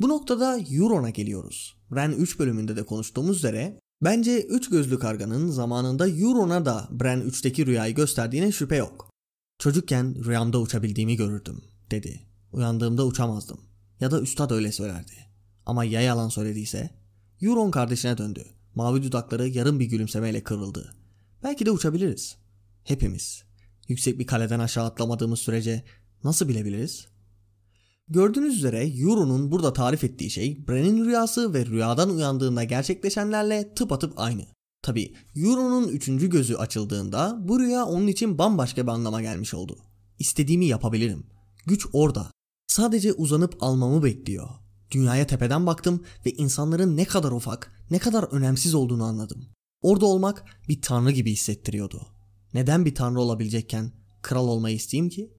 Bu 0.00 0.08
noktada 0.08 0.58
Euron'a 0.58 1.10
geliyoruz. 1.10 1.76
Ren 1.94 2.12
3 2.12 2.38
bölümünde 2.38 2.76
de 2.76 2.86
konuştuğumuz 2.86 3.36
üzere 3.36 3.80
bence 4.02 4.42
3 4.42 4.70
gözlü 4.70 4.98
karganın 4.98 5.50
zamanında 5.50 6.08
Euron'a 6.08 6.64
da 6.64 6.88
Bran 6.90 7.20
3'teki 7.20 7.66
rüyayı 7.66 7.94
gösterdiğine 7.94 8.52
şüphe 8.52 8.76
yok. 8.76 9.10
Çocukken 9.58 10.24
rüyamda 10.24 10.60
uçabildiğimi 10.60 11.16
görürdüm 11.16 11.64
dedi. 11.90 12.20
Uyandığımda 12.52 13.06
uçamazdım. 13.06 13.60
Ya 14.00 14.10
da 14.10 14.20
üstad 14.20 14.50
öyle 14.50 14.72
söylerdi. 14.72 15.12
Ama 15.66 15.84
ya 15.84 16.00
yalan 16.00 16.28
söylediyse? 16.28 16.90
Euron 17.42 17.70
kardeşine 17.70 18.18
döndü. 18.18 18.44
Mavi 18.74 19.02
dudakları 19.02 19.48
yarım 19.48 19.80
bir 19.80 19.86
gülümsemeyle 19.86 20.42
kırıldı. 20.42 21.01
Belki 21.42 21.66
de 21.66 21.70
uçabiliriz. 21.70 22.36
Hepimiz. 22.84 23.42
Yüksek 23.88 24.18
bir 24.18 24.26
kaleden 24.26 24.60
aşağı 24.60 24.84
atlamadığımız 24.84 25.38
sürece 25.38 25.84
nasıl 26.24 26.48
bilebiliriz? 26.48 27.06
Gördüğünüz 28.08 28.56
üzere 28.56 28.86
Euron'un 28.86 29.52
burada 29.52 29.72
tarif 29.72 30.04
ettiği 30.04 30.30
şey 30.30 30.68
Bran'in 30.68 31.04
rüyası 31.04 31.54
ve 31.54 31.66
rüyadan 31.66 32.10
uyandığında 32.10 32.64
gerçekleşenlerle 32.64 33.74
tıpatıp 33.74 34.12
aynı. 34.16 34.46
Tabi 34.82 35.14
Euron'un 35.36 35.88
üçüncü 35.88 36.30
gözü 36.30 36.54
açıldığında 36.54 37.38
bu 37.40 37.60
rüya 37.60 37.84
onun 37.86 38.06
için 38.06 38.38
bambaşka 38.38 38.82
bir 38.82 38.92
anlama 38.92 39.22
gelmiş 39.22 39.54
oldu. 39.54 39.78
İstediğimi 40.18 40.66
yapabilirim. 40.66 41.26
Güç 41.66 41.86
orada. 41.92 42.30
Sadece 42.66 43.12
uzanıp 43.12 43.62
almamı 43.62 44.02
bekliyor. 44.04 44.48
Dünyaya 44.90 45.26
tepeden 45.26 45.66
baktım 45.66 46.04
ve 46.26 46.30
insanların 46.30 46.96
ne 46.96 47.04
kadar 47.04 47.32
ufak, 47.32 47.72
ne 47.90 47.98
kadar 47.98 48.22
önemsiz 48.22 48.74
olduğunu 48.74 49.04
anladım. 49.04 49.46
Orada 49.82 50.06
olmak 50.06 50.44
bir 50.68 50.82
tanrı 50.82 51.10
gibi 51.10 51.32
hissettiriyordu. 51.32 52.06
Neden 52.54 52.84
bir 52.84 52.94
tanrı 52.94 53.20
olabilecekken 53.20 53.92
kral 54.22 54.48
olmayı 54.48 54.76
isteyeyim 54.76 55.10
ki? 55.10 55.32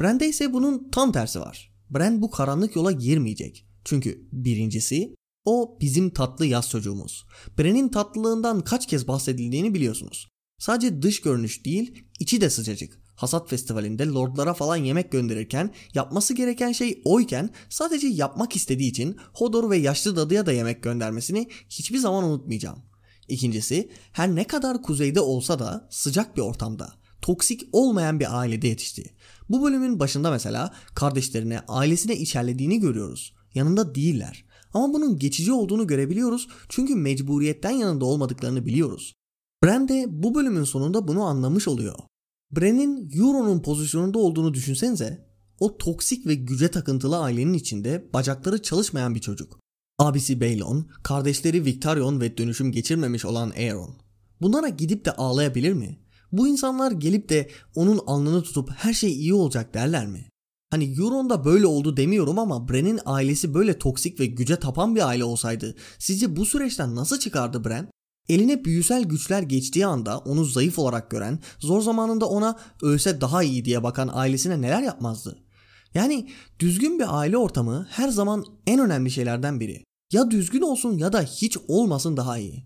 Bran'de 0.00 0.28
ise 0.28 0.52
bunun 0.52 0.90
tam 0.90 1.12
tersi 1.12 1.40
var. 1.40 1.72
Bran 1.90 2.22
bu 2.22 2.30
karanlık 2.30 2.76
yola 2.76 2.92
girmeyecek. 2.92 3.66
Çünkü 3.84 4.28
birincisi 4.32 5.14
o 5.44 5.78
bizim 5.80 6.10
tatlı 6.10 6.46
yaz 6.46 6.70
çocuğumuz. 6.70 7.26
Bran'in 7.58 7.88
tatlılığından 7.88 8.60
kaç 8.60 8.86
kez 8.86 9.08
bahsedildiğini 9.08 9.74
biliyorsunuz. 9.74 10.28
Sadece 10.58 11.02
dış 11.02 11.20
görünüş 11.20 11.64
değil, 11.64 12.04
içi 12.20 12.40
de 12.40 12.50
sıcacık. 12.50 12.98
Hasat 13.16 13.50
festivalinde 13.50 14.06
lordlara 14.06 14.54
falan 14.54 14.76
yemek 14.76 15.12
gönderirken 15.12 15.74
yapması 15.94 16.34
gereken 16.34 16.72
şey 16.72 17.02
oyken 17.04 17.50
sadece 17.68 18.06
yapmak 18.06 18.56
istediği 18.56 18.90
için 18.90 19.16
Hodor 19.32 19.70
ve 19.70 19.76
yaşlı 19.76 20.16
dadıya 20.16 20.46
da 20.46 20.52
yemek 20.52 20.82
göndermesini 20.82 21.48
hiçbir 21.68 21.98
zaman 21.98 22.24
unutmayacağım. 22.24 22.82
İkincisi 23.28 23.90
her 24.12 24.34
ne 24.34 24.44
kadar 24.44 24.82
kuzeyde 24.82 25.20
olsa 25.20 25.58
da 25.58 25.88
sıcak 25.90 26.36
bir 26.36 26.42
ortamda, 26.42 26.92
toksik 27.22 27.62
olmayan 27.72 28.20
bir 28.20 28.38
ailede 28.38 28.68
yetişti. 28.68 29.14
Bu 29.48 29.64
bölümün 29.64 30.00
başında 30.00 30.30
mesela 30.30 30.74
kardeşlerine, 30.94 31.60
ailesine 31.68 32.16
içerlediğini 32.16 32.80
görüyoruz. 32.80 33.34
Yanında 33.54 33.94
değiller. 33.94 34.44
Ama 34.74 34.94
bunun 34.94 35.18
geçici 35.18 35.52
olduğunu 35.52 35.86
görebiliyoruz 35.86 36.48
çünkü 36.68 36.94
mecburiyetten 36.94 37.70
yanında 37.70 38.04
olmadıklarını 38.04 38.66
biliyoruz. 38.66 39.14
Bran 39.64 39.88
de 39.88 40.04
bu 40.08 40.34
bölümün 40.34 40.64
sonunda 40.64 41.08
bunu 41.08 41.22
anlamış 41.22 41.68
oluyor. 41.68 41.94
Bran'in 42.50 43.10
Euron'un 43.14 43.62
pozisyonunda 43.62 44.18
olduğunu 44.18 44.54
düşünsenize. 44.54 45.28
O 45.60 45.78
toksik 45.78 46.26
ve 46.26 46.34
güce 46.34 46.70
takıntılı 46.70 47.18
ailenin 47.18 47.54
içinde 47.54 48.10
bacakları 48.12 48.62
çalışmayan 48.62 49.14
bir 49.14 49.20
çocuk. 49.20 49.60
Abisi 49.98 50.40
Baelon, 50.40 50.86
kardeşleri 51.02 51.64
Victarion 51.64 52.20
ve 52.20 52.38
dönüşüm 52.38 52.72
geçirmemiş 52.72 53.24
olan 53.24 53.50
Aeron. 53.50 53.96
Bunlara 54.40 54.68
gidip 54.68 55.04
de 55.04 55.12
ağlayabilir 55.12 55.72
mi? 55.72 55.98
Bu 56.32 56.48
insanlar 56.48 56.92
gelip 56.92 57.28
de 57.28 57.50
onun 57.74 58.00
alnını 58.06 58.42
tutup 58.42 58.70
her 58.70 58.92
şey 58.92 59.12
iyi 59.12 59.34
olacak 59.34 59.74
derler 59.74 60.06
mi? 60.06 60.28
Hani 60.70 60.94
Euron'da 61.00 61.44
böyle 61.44 61.66
oldu 61.66 61.96
demiyorum 61.96 62.38
ama 62.38 62.68
Bran'in 62.68 63.00
ailesi 63.04 63.54
böyle 63.54 63.78
toksik 63.78 64.20
ve 64.20 64.26
güce 64.26 64.56
tapan 64.56 64.96
bir 64.96 65.08
aile 65.08 65.24
olsaydı 65.24 65.74
sizce 65.98 66.36
bu 66.36 66.44
süreçten 66.44 66.96
nasıl 66.96 67.18
çıkardı 67.18 67.64
Bran? 67.64 67.86
Eline 68.28 68.64
büyüsel 68.64 69.04
güçler 69.04 69.42
geçtiği 69.42 69.86
anda 69.86 70.18
onu 70.18 70.44
zayıf 70.44 70.78
olarak 70.78 71.10
gören, 71.10 71.38
zor 71.58 71.80
zamanında 71.80 72.28
ona 72.28 72.58
ölse 72.82 73.20
daha 73.20 73.42
iyi 73.42 73.64
diye 73.64 73.82
bakan 73.82 74.10
ailesine 74.12 74.60
neler 74.60 74.82
yapmazdı? 74.82 75.38
Yani 75.94 76.28
düzgün 76.60 76.98
bir 76.98 77.18
aile 77.18 77.36
ortamı 77.36 77.86
her 77.90 78.08
zaman 78.08 78.44
en 78.66 78.80
önemli 78.80 79.10
şeylerden 79.10 79.60
biri. 79.60 79.87
Ya 80.12 80.30
düzgün 80.30 80.60
olsun 80.60 80.98
ya 80.98 81.12
da 81.12 81.22
hiç 81.22 81.58
olmasın 81.68 82.16
daha 82.16 82.38
iyi. 82.38 82.64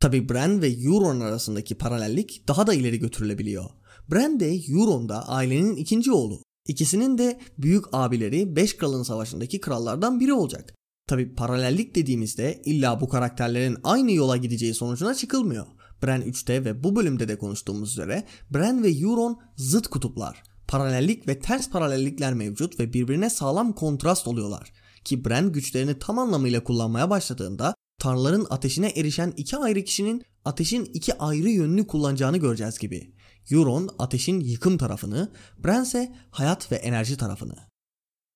Tabi 0.00 0.28
Bran 0.28 0.62
ve 0.62 0.68
Euron 0.68 1.20
arasındaki 1.20 1.74
paralellik 1.74 2.48
daha 2.48 2.66
da 2.66 2.74
ileri 2.74 2.98
götürülebiliyor. 2.98 3.64
Bran 4.10 4.40
de 4.40 4.54
Euron'da 4.68 5.28
ailenin 5.28 5.76
ikinci 5.76 6.12
oğlu. 6.12 6.42
İkisinin 6.68 7.18
de 7.18 7.40
büyük 7.58 7.84
abileri 7.92 8.56
Beş 8.56 8.76
Kralın 8.76 9.02
Savaşı'ndaki 9.02 9.60
krallardan 9.60 10.20
biri 10.20 10.32
olacak. 10.32 10.74
Tabi 11.06 11.34
paralellik 11.34 11.94
dediğimizde 11.94 12.62
illa 12.64 13.00
bu 13.00 13.08
karakterlerin 13.08 13.76
aynı 13.84 14.12
yola 14.12 14.36
gideceği 14.36 14.74
sonucuna 14.74 15.14
çıkılmıyor. 15.14 15.66
Bran 16.02 16.22
3'te 16.22 16.64
ve 16.64 16.84
bu 16.84 16.96
bölümde 16.96 17.28
de 17.28 17.38
konuştuğumuz 17.38 17.92
üzere 17.92 18.26
Bran 18.50 18.82
ve 18.82 18.88
Euron 18.90 19.38
zıt 19.56 19.88
kutuplar. 19.88 20.42
Paralellik 20.68 21.28
ve 21.28 21.38
ters 21.38 21.70
paralellikler 21.70 22.34
mevcut 22.34 22.80
ve 22.80 22.92
birbirine 22.92 23.30
sağlam 23.30 23.72
kontrast 23.72 24.28
oluyorlar. 24.28 24.72
Ki 25.04 25.24
Bran 25.24 25.52
güçlerini 25.52 25.98
tam 25.98 26.18
anlamıyla 26.18 26.64
kullanmaya 26.64 27.10
başladığında 27.10 27.74
tanrıların 27.98 28.46
ateşine 28.50 28.88
erişen 28.88 29.34
iki 29.36 29.56
ayrı 29.56 29.84
kişinin 29.84 30.22
ateşin 30.44 30.84
iki 30.84 31.18
ayrı 31.18 31.48
yönünü 31.48 31.86
kullanacağını 31.86 32.36
göreceğiz 32.36 32.78
gibi. 32.78 33.14
Euron 33.50 33.88
ateşin 33.98 34.40
yıkım 34.40 34.78
tarafını, 34.78 35.32
Bran 35.64 35.82
ise 35.82 36.14
hayat 36.30 36.72
ve 36.72 36.76
enerji 36.76 37.16
tarafını. 37.16 37.56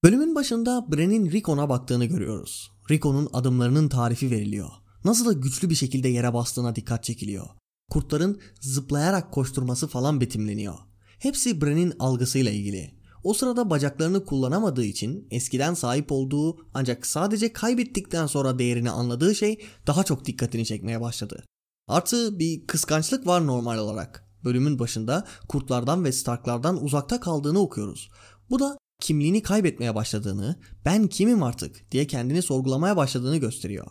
Bölümün 0.05 0.35
başında 0.35 0.93
Bran'in 0.93 1.31
Rickon'a 1.31 1.69
baktığını 1.69 2.05
görüyoruz. 2.05 2.71
Rickon'un 2.91 3.29
adımlarının 3.33 3.89
tarifi 3.89 4.31
veriliyor. 4.31 4.71
Nasıl 5.05 5.27
da 5.27 5.33
güçlü 5.33 5.71
bir 5.71 5.75
şekilde 5.75 6.09
yere 6.09 6.35
bastığına 6.35 6.77
dikkat 6.77 7.05
çekiliyor. 7.05 7.47
Kurtların 7.91 8.41
zıplayarak 8.61 9.33
koşturması 9.33 9.89
falan 9.89 10.21
betimleniyor. 10.21 10.75
Hepsi 11.19 11.61
Bran'in 11.61 11.93
algısıyla 11.99 12.53
ilgili. 12.53 12.95
O 13.25 13.35
sırada 13.35 13.71
bacaklarını 13.71 14.25
kullanamadığı 14.25 14.85
için 14.85 15.29
eskiden 15.31 15.75
sahip 15.75 16.13
olduğu 16.13 16.57
ancak 16.75 17.07
sadece 17.07 17.53
kaybettikten 17.53 18.27
sonra 18.27 18.59
değerini 18.59 18.91
anladığı 18.91 19.35
şey 19.35 19.65
daha 19.87 20.05
çok 20.05 20.25
dikkatini 20.25 20.67
çekmeye 20.67 21.01
başladı. 21.01 21.45
Artı 21.89 22.39
bir 22.39 22.67
kıskançlık 22.67 23.27
var 23.27 23.47
normal 23.47 23.79
olarak. 23.79 24.25
Bölümün 24.45 24.79
başında 24.79 25.27
kurtlardan 25.49 26.05
ve 26.05 26.13
Starklardan 26.13 26.85
uzakta 26.85 27.21
kaldığını 27.21 27.59
okuyoruz. 27.59 28.11
Bu 28.51 28.59
da 28.59 28.79
kimliğini 29.01 29.43
kaybetmeye 29.43 29.95
başladığını, 29.95 30.57
ben 30.85 31.07
kimim 31.07 31.43
artık 31.43 31.93
diye 31.93 32.07
kendini 32.07 32.43
sorgulamaya 32.43 32.97
başladığını 32.97 33.37
gösteriyor. 33.37 33.87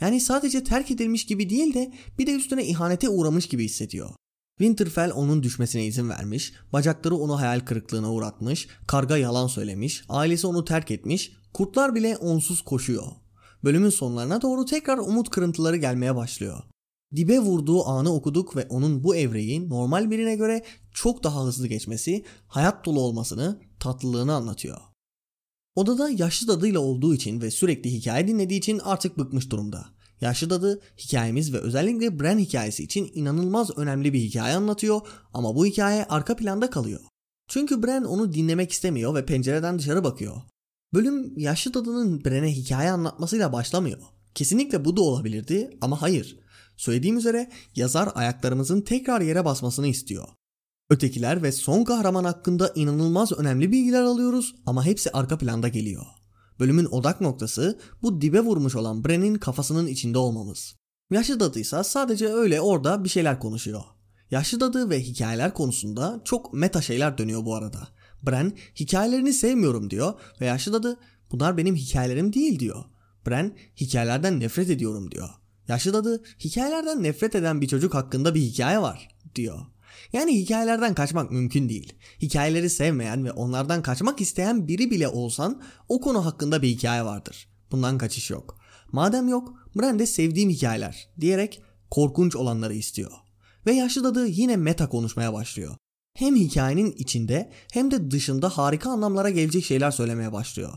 Yani 0.00 0.20
sadece 0.20 0.64
terk 0.64 0.90
edilmiş 0.90 1.26
gibi 1.26 1.50
değil 1.50 1.74
de 1.74 1.92
bir 2.18 2.26
de 2.26 2.32
üstüne 2.32 2.66
ihanete 2.66 3.08
uğramış 3.08 3.48
gibi 3.48 3.64
hissediyor. 3.64 4.10
Winterfell 4.58 5.12
onun 5.14 5.42
düşmesine 5.42 5.86
izin 5.86 6.08
vermiş, 6.08 6.52
bacakları 6.72 7.16
onu 7.16 7.40
hayal 7.40 7.60
kırıklığına 7.60 8.12
uğratmış, 8.12 8.68
karga 8.86 9.16
yalan 9.16 9.46
söylemiş, 9.46 10.04
ailesi 10.08 10.46
onu 10.46 10.64
terk 10.64 10.90
etmiş, 10.90 11.32
kurtlar 11.54 11.94
bile 11.94 12.16
onsuz 12.16 12.62
koşuyor. 12.62 13.06
Bölümün 13.64 13.90
sonlarına 13.90 14.42
doğru 14.42 14.64
tekrar 14.64 14.98
umut 14.98 15.30
kırıntıları 15.30 15.76
gelmeye 15.76 16.16
başlıyor. 16.16 16.62
Dibe 17.16 17.38
vurduğu 17.38 17.86
anı 17.86 18.14
okuduk 18.14 18.56
ve 18.56 18.66
onun 18.68 19.04
bu 19.04 19.16
evreyi 19.16 19.68
normal 19.68 20.10
birine 20.10 20.36
göre 20.36 20.64
çok 20.92 21.24
daha 21.24 21.44
hızlı 21.44 21.66
geçmesi, 21.66 22.24
hayat 22.46 22.84
dolu 22.84 23.00
olmasını, 23.00 23.60
tatlılığını 23.80 24.34
anlatıyor. 24.34 24.80
Odada 25.74 26.10
yaşlı 26.10 26.48
dadıyla 26.48 26.80
olduğu 26.80 27.14
için 27.14 27.40
ve 27.40 27.50
sürekli 27.50 27.92
hikaye 27.92 28.28
dinlediği 28.28 28.58
için 28.58 28.78
artık 28.78 29.18
bıkmış 29.18 29.50
durumda. 29.50 29.95
Yaşlı 30.20 30.50
dadı 30.50 30.80
hikayemiz 30.98 31.52
ve 31.52 31.58
özellikle 31.58 32.20
Bran 32.20 32.38
hikayesi 32.38 32.82
için 32.82 33.10
inanılmaz 33.14 33.78
önemli 33.78 34.12
bir 34.12 34.20
hikaye 34.20 34.54
anlatıyor 34.54 35.00
ama 35.32 35.54
bu 35.54 35.66
hikaye 35.66 36.04
arka 36.04 36.36
planda 36.36 36.70
kalıyor. 36.70 37.00
Çünkü 37.48 37.82
Bran 37.82 38.04
onu 38.04 38.32
dinlemek 38.32 38.72
istemiyor 38.72 39.14
ve 39.14 39.26
pencereden 39.26 39.78
dışarı 39.78 40.04
bakıyor. 40.04 40.36
Bölüm 40.94 41.38
yaşlı 41.38 41.74
dadının 41.74 42.24
Bran'e 42.24 42.52
hikaye 42.52 42.90
anlatmasıyla 42.90 43.52
başlamıyor. 43.52 43.98
Kesinlikle 44.34 44.84
bu 44.84 44.96
da 44.96 45.02
olabilirdi 45.02 45.70
ama 45.80 46.02
hayır. 46.02 46.38
Söylediğim 46.76 47.18
üzere 47.18 47.50
yazar 47.74 48.08
ayaklarımızın 48.14 48.80
tekrar 48.80 49.20
yere 49.20 49.44
basmasını 49.44 49.86
istiyor. 49.86 50.28
Ötekiler 50.90 51.42
ve 51.42 51.52
son 51.52 51.84
kahraman 51.84 52.24
hakkında 52.24 52.72
inanılmaz 52.74 53.32
önemli 53.32 53.72
bilgiler 53.72 54.02
alıyoruz 54.02 54.54
ama 54.66 54.84
hepsi 54.84 55.10
arka 55.12 55.38
planda 55.38 55.68
geliyor. 55.68 56.06
Bölümün 56.60 56.84
odak 56.84 57.20
noktası 57.20 57.78
bu 58.02 58.20
dibe 58.20 58.40
vurmuş 58.40 58.76
olan 58.76 59.04
Bran'in 59.04 59.34
kafasının 59.34 59.86
içinde 59.86 60.18
olmamız. 60.18 60.76
Yaşlı 61.10 61.40
dadı 61.40 61.60
ise 61.60 61.84
sadece 61.84 62.28
öyle 62.28 62.60
orada 62.60 63.04
bir 63.04 63.08
şeyler 63.08 63.40
konuşuyor. 63.40 63.82
Yaşlı 64.30 64.60
dadı 64.60 64.90
ve 64.90 65.00
hikayeler 65.00 65.54
konusunda 65.54 66.20
çok 66.24 66.54
meta 66.54 66.82
şeyler 66.82 67.18
dönüyor 67.18 67.44
bu 67.44 67.54
arada. 67.54 67.88
Bran 68.22 68.52
hikayelerini 68.80 69.32
sevmiyorum 69.32 69.90
diyor 69.90 70.14
ve 70.40 70.46
yaşlı 70.46 70.72
dadı 70.72 70.98
bunlar 71.32 71.56
benim 71.56 71.76
hikayelerim 71.76 72.32
değil 72.32 72.58
diyor. 72.58 72.84
Bran 73.26 73.52
hikayelerden 73.76 74.40
nefret 74.40 74.70
ediyorum 74.70 75.10
diyor. 75.10 75.28
Yaşlı 75.68 75.92
dadı 75.92 76.22
hikayelerden 76.40 77.02
nefret 77.02 77.34
eden 77.34 77.60
bir 77.60 77.68
çocuk 77.68 77.94
hakkında 77.94 78.34
bir 78.34 78.40
hikaye 78.40 78.82
var 78.82 79.08
diyor. 79.34 79.58
Yani 80.12 80.40
hikayelerden 80.40 80.94
kaçmak 80.94 81.30
mümkün 81.30 81.68
değil. 81.68 81.92
Hikayeleri 82.22 82.70
sevmeyen 82.70 83.24
ve 83.24 83.32
onlardan 83.32 83.82
kaçmak 83.82 84.20
isteyen 84.20 84.68
biri 84.68 84.90
bile 84.90 85.08
olsan 85.08 85.62
o 85.88 86.00
konu 86.00 86.24
hakkında 86.24 86.62
bir 86.62 86.68
hikaye 86.68 87.04
vardır. 87.04 87.48
Bundan 87.70 87.98
kaçış 87.98 88.30
yok. 88.30 88.58
Madem 88.92 89.28
yok, 89.28 89.54
Bran 89.76 89.98
de 89.98 90.06
sevdiğim 90.06 90.50
hikayeler 90.50 91.08
diyerek 91.20 91.62
korkunç 91.90 92.36
olanları 92.36 92.74
istiyor. 92.74 93.10
Ve 93.66 93.72
yaşlı 93.72 94.04
dadı 94.04 94.26
yine 94.26 94.56
meta 94.56 94.88
konuşmaya 94.88 95.32
başlıyor. 95.32 95.76
Hem 96.14 96.36
hikayenin 96.36 96.92
içinde 96.92 97.52
hem 97.72 97.90
de 97.90 98.10
dışında 98.10 98.48
harika 98.48 98.90
anlamlara 98.90 99.30
gelecek 99.30 99.64
şeyler 99.64 99.90
söylemeye 99.90 100.32
başlıyor. 100.32 100.72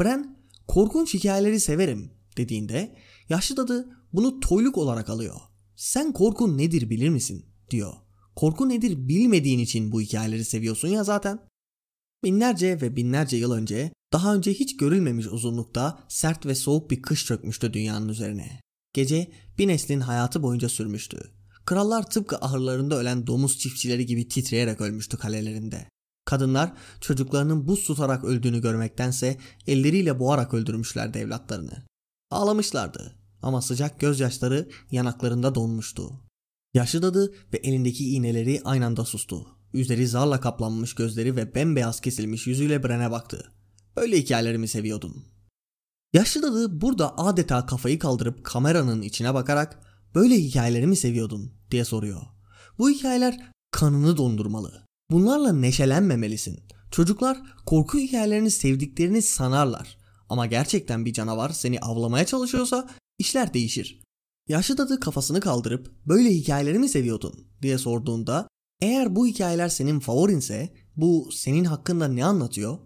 Bran 0.00 0.36
korkunç 0.68 1.14
hikayeleri 1.14 1.60
severim 1.60 2.10
dediğinde 2.36 2.96
yaşlı 3.28 3.56
dadı 3.56 3.88
bunu 4.12 4.40
toyluk 4.40 4.78
olarak 4.78 5.10
alıyor. 5.10 5.36
Sen 5.76 6.12
korku 6.12 6.58
nedir 6.58 6.90
bilir 6.90 7.08
misin 7.08 7.46
diyor. 7.70 7.92
Korku 8.36 8.68
nedir 8.68 9.08
bilmediğin 9.08 9.58
için 9.58 9.92
bu 9.92 10.00
hikayeleri 10.00 10.44
seviyorsun 10.44 10.88
ya 10.88 11.04
zaten. 11.04 11.38
Binlerce 12.24 12.80
ve 12.80 12.96
binlerce 12.96 13.36
yıl 13.36 13.52
önce 13.52 13.92
daha 14.12 14.34
önce 14.34 14.52
hiç 14.52 14.76
görülmemiş 14.76 15.26
uzunlukta 15.26 15.98
sert 16.08 16.46
ve 16.46 16.54
soğuk 16.54 16.90
bir 16.90 17.02
kış 17.02 17.26
çökmüştü 17.26 17.72
dünyanın 17.72 18.08
üzerine. 18.08 18.60
Gece 18.92 19.30
bir 19.58 19.68
neslin 19.68 20.00
hayatı 20.00 20.42
boyunca 20.42 20.68
sürmüştü. 20.68 21.30
Krallar 21.64 22.10
tıpkı 22.10 22.36
ahırlarında 22.36 22.98
ölen 22.98 23.26
domuz 23.26 23.58
çiftçileri 23.58 24.06
gibi 24.06 24.28
titreyerek 24.28 24.80
ölmüştü 24.80 25.16
kalelerinde. 25.16 25.88
Kadınlar 26.24 26.72
çocuklarının 27.00 27.68
buz 27.68 27.84
tutarak 27.84 28.24
öldüğünü 28.24 28.60
görmektense 28.60 29.38
elleriyle 29.66 30.18
boğarak 30.18 30.54
öldürmüşlerdi 30.54 31.18
evlatlarını. 31.18 31.82
Ağlamışlardı 32.30 33.16
ama 33.42 33.62
sıcak 33.62 34.00
gözyaşları 34.00 34.68
yanaklarında 34.90 35.54
donmuştu. 35.54 36.25
Yaşlı 36.76 37.02
dadı 37.02 37.34
ve 37.52 37.56
elindeki 37.56 38.10
iğneleri 38.10 38.60
aynı 38.64 38.86
anda 38.86 39.04
sustu. 39.04 39.46
Üzeri 39.72 40.08
zarla 40.08 40.40
kaplanmış 40.40 40.94
gözleri 40.94 41.36
ve 41.36 41.54
bembeyaz 41.54 42.00
kesilmiş 42.00 42.46
yüzüyle 42.46 42.82
Bren'e 42.82 43.10
baktı. 43.10 43.52
Böyle 43.96 44.18
hikayelerimi 44.18 44.68
seviyordum. 44.68 45.24
Yaşlı 46.12 46.42
dadı 46.42 46.80
burada 46.80 47.18
adeta 47.18 47.66
kafayı 47.66 47.98
kaldırıp 47.98 48.44
kameranın 48.44 49.02
içine 49.02 49.34
bakarak 49.34 49.78
böyle 50.14 50.34
hikayelerimi 50.34 50.96
seviyordun 50.96 51.52
diye 51.70 51.84
soruyor. 51.84 52.22
Bu 52.78 52.90
hikayeler 52.90 53.50
kanını 53.70 54.16
dondurmalı. 54.16 54.86
Bunlarla 55.10 55.52
neşelenmemelisin. 55.52 56.60
Çocuklar 56.90 57.42
korku 57.66 57.98
hikayelerini 57.98 58.50
sevdiklerini 58.50 59.22
sanarlar. 59.22 59.98
Ama 60.28 60.46
gerçekten 60.46 61.04
bir 61.04 61.12
canavar 61.12 61.50
seni 61.50 61.80
avlamaya 61.80 62.26
çalışıyorsa 62.26 62.88
işler 63.18 63.54
değişir. 63.54 64.05
Yaşlı 64.48 64.78
dadı 64.78 65.00
kafasını 65.00 65.40
kaldırıp 65.40 65.92
böyle 66.06 66.30
hikayeleri 66.30 66.78
mi 66.78 66.88
seviyordun 66.88 67.46
diye 67.62 67.78
sorduğunda 67.78 68.48
eğer 68.80 69.16
bu 69.16 69.26
hikayeler 69.26 69.68
senin 69.68 70.00
favorinse 70.00 70.74
bu 70.96 71.28
senin 71.32 71.64
hakkında 71.64 72.08
ne 72.08 72.24
anlatıyor? 72.24 72.78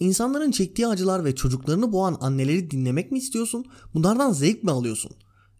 İnsanların 0.00 0.50
çektiği 0.50 0.86
acılar 0.86 1.24
ve 1.24 1.34
çocuklarını 1.34 1.92
boğan 1.92 2.16
anneleri 2.20 2.70
dinlemek 2.70 3.12
mi 3.12 3.18
istiyorsun? 3.18 3.66
Bunlardan 3.94 4.32
zevk 4.32 4.62
mi 4.62 4.70
alıyorsun? 4.70 5.12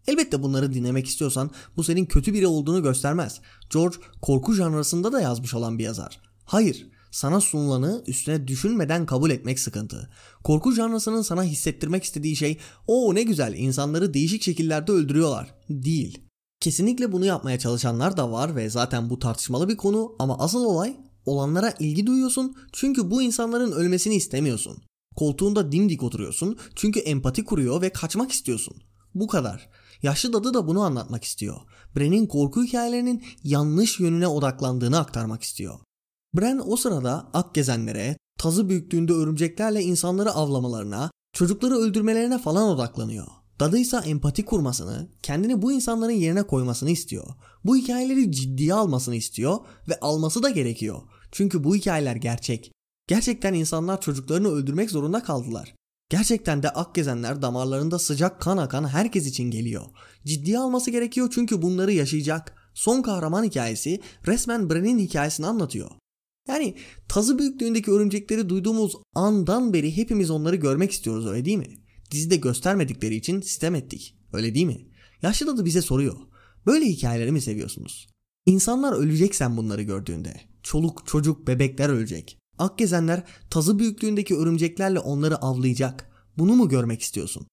Elbette 0.07 0.43
bunları 0.43 0.73
dinlemek 0.73 1.07
istiyorsan 1.07 1.51
bu 1.77 1.83
senin 1.83 2.05
kötü 2.05 2.33
biri 2.33 2.47
olduğunu 2.47 2.83
göstermez. 2.83 3.41
George 3.73 3.97
korku 4.21 4.53
janrasında 4.53 5.11
da 5.11 5.21
yazmış 5.21 5.53
olan 5.53 5.79
bir 5.79 5.83
yazar. 5.83 6.21
Hayır, 6.45 6.89
sana 7.11 7.41
sunulanı 7.41 8.03
üstüne 8.07 8.47
düşünmeden 8.47 9.05
kabul 9.05 9.29
etmek 9.29 9.59
sıkıntı. 9.59 10.09
Korku 10.43 10.71
janrasının 10.71 11.21
sana 11.21 11.43
hissettirmek 11.43 12.03
istediği 12.03 12.35
şey 12.35 12.57
o 12.87 13.15
ne 13.15 13.23
güzel 13.23 13.53
insanları 13.53 14.13
değişik 14.13 14.43
şekillerde 14.43 14.91
öldürüyorlar 14.91 15.55
değil. 15.69 16.21
Kesinlikle 16.59 17.11
bunu 17.11 17.25
yapmaya 17.25 17.59
çalışanlar 17.59 18.17
da 18.17 18.31
var 18.31 18.55
ve 18.55 18.69
zaten 18.69 19.09
bu 19.09 19.19
tartışmalı 19.19 19.69
bir 19.69 19.77
konu 19.77 20.15
ama 20.19 20.39
asıl 20.39 20.65
olay 20.65 20.97
olanlara 21.25 21.73
ilgi 21.79 22.07
duyuyorsun 22.07 22.55
çünkü 22.73 23.11
bu 23.11 23.21
insanların 23.21 23.71
ölmesini 23.71 24.15
istemiyorsun. 24.15 24.77
Koltuğunda 25.15 25.71
dimdik 25.71 26.03
oturuyorsun 26.03 26.57
çünkü 26.75 26.99
empati 26.99 27.45
kuruyor 27.45 27.81
ve 27.81 27.89
kaçmak 27.89 28.31
istiyorsun. 28.31 28.83
Bu 29.15 29.27
kadar. 29.27 29.69
Yaşlı 30.01 30.33
dadı 30.33 30.53
da 30.53 30.67
bunu 30.67 30.81
anlatmak 30.81 31.23
istiyor. 31.23 31.57
Bren'in 31.95 32.27
korku 32.27 32.63
hikayelerinin 32.63 33.23
yanlış 33.43 33.99
yönüne 33.99 34.27
odaklandığını 34.27 34.99
aktarmak 34.99 35.43
istiyor. 35.43 35.79
Bren 36.33 36.61
o 36.65 36.75
sırada 36.75 37.29
ak 37.33 37.55
gezenlere, 37.55 38.17
tazı 38.37 38.69
büyüklüğünde 38.69 39.13
örümceklerle 39.13 39.83
insanları 39.83 40.31
avlamalarına, 40.31 41.11
çocukları 41.33 41.75
öldürmelerine 41.75 42.37
falan 42.39 42.69
odaklanıyor. 42.69 43.27
Dadıysa 43.59 43.99
empati 43.99 44.45
kurmasını, 44.45 45.09
kendini 45.23 45.61
bu 45.61 45.71
insanların 45.71 46.11
yerine 46.11 46.43
koymasını 46.43 46.89
istiyor. 46.89 47.25
Bu 47.65 47.75
hikayeleri 47.75 48.31
ciddiye 48.31 48.73
almasını 48.73 49.15
istiyor 49.15 49.57
ve 49.89 49.99
alması 49.99 50.43
da 50.43 50.49
gerekiyor. 50.49 51.01
Çünkü 51.31 51.63
bu 51.63 51.75
hikayeler 51.75 52.15
gerçek. 52.15 52.71
Gerçekten 53.07 53.53
insanlar 53.53 54.01
çocuklarını 54.01 54.47
öldürmek 54.47 54.91
zorunda 54.91 55.23
kaldılar. 55.23 55.75
Gerçekten 56.09 56.63
de 56.63 56.69
ak 56.69 56.95
gezenler 56.95 57.41
damarlarında 57.41 57.99
sıcak 57.99 58.41
kan 58.41 58.57
akan 58.57 58.87
herkes 58.87 59.27
için 59.27 59.51
geliyor. 59.51 59.85
Ciddiye 60.25 60.59
alması 60.59 60.91
gerekiyor 60.91 61.29
çünkü 61.31 61.61
bunları 61.61 61.93
yaşayacak. 61.93 62.55
Son 62.73 63.01
kahraman 63.01 63.43
hikayesi 63.43 64.01
resmen 64.27 64.69
Bren'in 64.69 64.99
hikayesini 64.99 65.47
anlatıyor. 65.47 65.89
Yani 66.49 66.75
tazı 67.07 67.39
büyüklüğündeki 67.39 67.91
örümcekleri 67.91 68.49
duyduğumuz 68.49 68.95
andan 69.15 69.73
beri 69.73 69.97
hepimiz 69.97 70.29
onları 70.29 70.55
görmek 70.55 70.91
istiyoruz 70.91 71.27
öyle 71.27 71.45
değil 71.45 71.57
mi? 71.57 71.77
Dizide 72.11 72.35
göstermedikleri 72.35 73.15
için 73.15 73.41
sistem 73.41 73.75
ettik. 73.75 74.15
Öyle 74.33 74.55
değil 74.55 74.65
mi? 74.65 74.87
Yaşlı 75.21 75.47
dadı 75.47 75.65
bize 75.65 75.81
soruyor. 75.81 76.17
Böyle 76.65 76.85
hikayeleri 76.85 77.31
mi 77.31 77.41
seviyorsunuz? 77.41 78.07
İnsanlar 78.45 78.93
ölecek 78.93 79.35
sen 79.35 79.57
bunları 79.57 79.81
gördüğünde. 79.81 80.41
Çoluk, 80.63 81.07
çocuk, 81.07 81.47
bebekler 81.47 81.89
ölecek. 81.89 82.37
Akgezenler 82.57 83.23
tazı 83.49 83.79
büyüklüğündeki 83.79 84.35
örümceklerle 84.35 84.99
onları 84.99 85.37
avlayacak. 85.37 86.11
Bunu 86.37 86.55
mu 86.55 86.69
görmek 86.69 87.01
istiyorsun? 87.01 87.47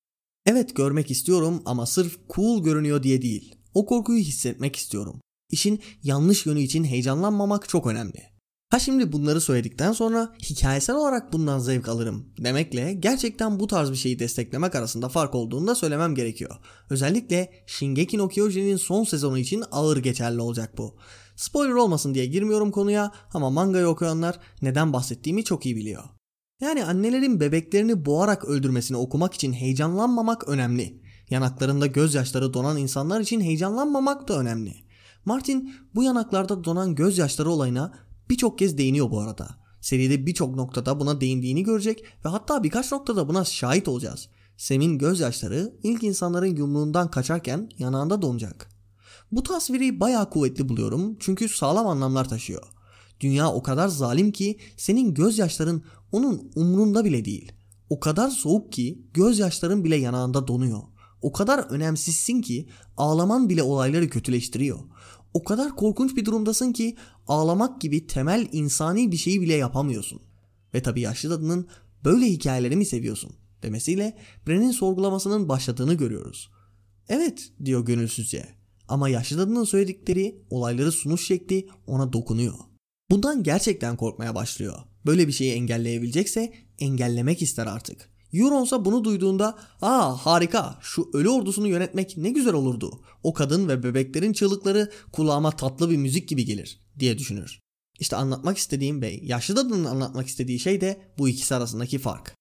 Evet 0.46 0.76
görmek 0.76 1.10
istiyorum 1.10 1.62
ama 1.64 1.86
sırf 1.86 2.18
cool 2.34 2.64
görünüyor 2.64 3.02
diye 3.02 3.22
değil. 3.22 3.54
O 3.74 3.86
korkuyu 3.86 4.18
hissetmek 4.18 4.76
istiyorum. 4.76 5.20
İşin 5.50 5.80
yanlış 6.02 6.46
yönü 6.46 6.60
için 6.60 6.84
heyecanlanmamak 6.84 7.68
çok 7.68 7.86
önemli. 7.86 8.35
Ha 8.70 8.78
şimdi 8.78 9.12
bunları 9.12 9.40
söyledikten 9.40 9.92
sonra 9.92 10.34
hikayesel 10.42 10.96
olarak 10.96 11.32
bundan 11.32 11.58
zevk 11.58 11.88
alırım 11.88 12.26
demekle 12.38 12.92
gerçekten 12.92 13.60
bu 13.60 13.66
tarz 13.66 13.90
bir 13.90 13.96
şeyi 13.96 14.18
desteklemek 14.18 14.74
arasında 14.74 15.08
fark 15.08 15.34
olduğunu 15.34 15.66
da 15.66 15.74
söylemem 15.74 16.14
gerekiyor. 16.14 16.56
Özellikle 16.90 17.52
Shingeki 17.66 18.18
no 18.18 18.28
Kyojin'in 18.28 18.76
son 18.76 19.04
sezonu 19.04 19.38
için 19.38 19.64
ağır 19.70 19.96
geçerli 19.96 20.40
olacak 20.40 20.78
bu. 20.78 20.96
Spoiler 21.36 21.72
olmasın 21.72 22.14
diye 22.14 22.26
girmiyorum 22.26 22.70
konuya 22.70 23.12
ama 23.34 23.50
mangayı 23.50 23.86
okuyanlar 23.86 24.38
neden 24.62 24.92
bahsettiğimi 24.92 25.44
çok 25.44 25.66
iyi 25.66 25.76
biliyor. 25.76 26.04
Yani 26.60 26.84
annelerin 26.84 27.40
bebeklerini 27.40 28.04
boğarak 28.04 28.44
öldürmesini 28.44 28.96
okumak 28.96 29.34
için 29.34 29.52
heyecanlanmamak 29.52 30.48
önemli. 30.48 31.02
Yanaklarında 31.30 31.86
gözyaşları 31.86 32.54
donan 32.54 32.76
insanlar 32.76 33.20
için 33.20 33.40
heyecanlanmamak 33.40 34.28
da 34.28 34.38
önemli. 34.38 34.74
Martin 35.24 35.74
bu 35.94 36.02
yanaklarda 36.02 36.64
donan 36.64 36.94
gözyaşları 36.94 37.50
olayına 37.50 38.05
birçok 38.30 38.58
kez 38.58 38.78
değiniyor 38.78 39.10
bu 39.10 39.20
arada. 39.20 39.48
Seride 39.80 40.26
birçok 40.26 40.56
noktada 40.56 41.00
buna 41.00 41.20
değindiğini 41.20 41.62
görecek 41.62 42.04
ve 42.24 42.28
hatta 42.28 42.64
birkaç 42.64 42.92
noktada 42.92 43.28
buna 43.28 43.44
şahit 43.44 43.88
olacağız. 43.88 44.28
Sem'in 44.56 44.98
gözyaşları 44.98 45.76
ilk 45.82 46.02
insanların 46.02 46.56
yumruğundan 46.56 47.10
kaçarken 47.10 47.70
yanağında 47.78 48.22
donacak. 48.22 48.68
Bu 49.32 49.42
tasviri 49.42 50.00
bayağı 50.00 50.30
kuvvetli 50.30 50.68
buluyorum 50.68 51.16
çünkü 51.20 51.48
sağlam 51.48 51.86
anlamlar 51.86 52.28
taşıyor. 52.28 52.62
Dünya 53.20 53.52
o 53.52 53.62
kadar 53.62 53.88
zalim 53.88 54.32
ki 54.32 54.58
senin 54.76 55.14
gözyaşların 55.14 55.82
onun 56.12 56.50
umrunda 56.54 57.04
bile 57.04 57.24
değil. 57.24 57.52
O 57.90 58.00
kadar 58.00 58.30
soğuk 58.30 58.72
ki 58.72 59.02
gözyaşların 59.14 59.84
bile 59.84 59.96
yanağında 59.96 60.48
donuyor. 60.48 60.82
O 61.22 61.32
kadar 61.32 61.58
önemsizsin 61.58 62.42
ki 62.42 62.68
ağlaman 62.96 63.48
bile 63.48 63.62
olayları 63.62 64.10
kötüleştiriyor. 64.10 64.78
O 65.36 65.44
kadar 65.44 65.76
korkunç 65.76 66.16
bir 66.16 66.24
durumdasın 66.24 66.72
ki 66.72 66.96
ağlamak 67.26 67.80
gibi 67.80 68.06
temel 68.06 68.48
insani 68.52 69.12
bir 69.12 69.16
şeyi 69.16 69.40
bile 69.40 69.54
yapamıyorsun. 69.54 70.22
Ve 70.74 70.82
tabii 70.82 71.00
yaşlı 71.00 71.30
dadının 71.30 71.68
böyle 72.04 72.26
hikayeleri 72.26 72.76
mi 72.76 72.84
seviyorsun 72.84 73.32
demesiyle 73.62 74.16
Bren'in 74.46 74.70
sorgulamasının 74.70 75.48
başladığını 75.48 75.94
görüyoruz. 75.94 76.50
Evet 77.08 77.52
diyor 77.64 77.84
gönülsüzce 77.84 78.48
ama 78.88 79.08
yaşlı 79.08 79.38
dadının 79.38 79.64
söyledikleri 79.64 80.42
olayları 80.50 80.92
sunuş 80.92 81.26
şekli 81.26 81.68
ona 81.86 82.12
dokunuyor. 82.12 82.54
Bundan 83.10 83.42
gerçekten 83.42 83.96
korkmaya 83.96 84.34
başlıyor. 84.34 84.78
Böyle 85.06 85.28
bir 85.28 85.32
şeyi 85.32 85.52
engelleyebilecekse 85.52 86.52
engellemek 86.78 87.42
ister 87.42 87.66
artık. 87.66 88.10
Euronsa 88.32 88.84
bunu 88.84 89.04
duyduğunda 89.04 89.58
''Aa 89.82 90.16
harika 90.16 90.78
şu 90.80 91.10
ölü 91.12 91.28
ordusunu 91.28 91.68
yönetmek 91.68 92.16
ne 92.16 92.30
güzel 92.30 92.54
olurdu. 92.54 93.00
O 93.22 93.32
kadın 93.32 93.68
ve 93.68 93.82
bebeklerin 93.82 94.32
çığlıkları 94.32 94.90
kulağıma 95.12 95.50
tatlı 95.50 95.90
bir 95.90 95.96
müzik 95.96 96.28
gibi 96.28 96.44
gelir.'' 96.44 96.80
diye 96.98 97.18
düşünür. 97.18 97.60
İşte 98.00 98.16
anlatmak 98.16 98.58
istediğim 98.58 99.02
ve 99.02 99.20
yaşlı 99.22 99.56
dadının 99.56 99.84
anlatmak 99.84 100.26
istediği 100.26 100.58
şey 100.58 100.80
de 100.80 101.00
bu 101.18 101.28
ikisi 101.28 101.54
arasındaki 101.54 101.98
fark. 101.98 102.34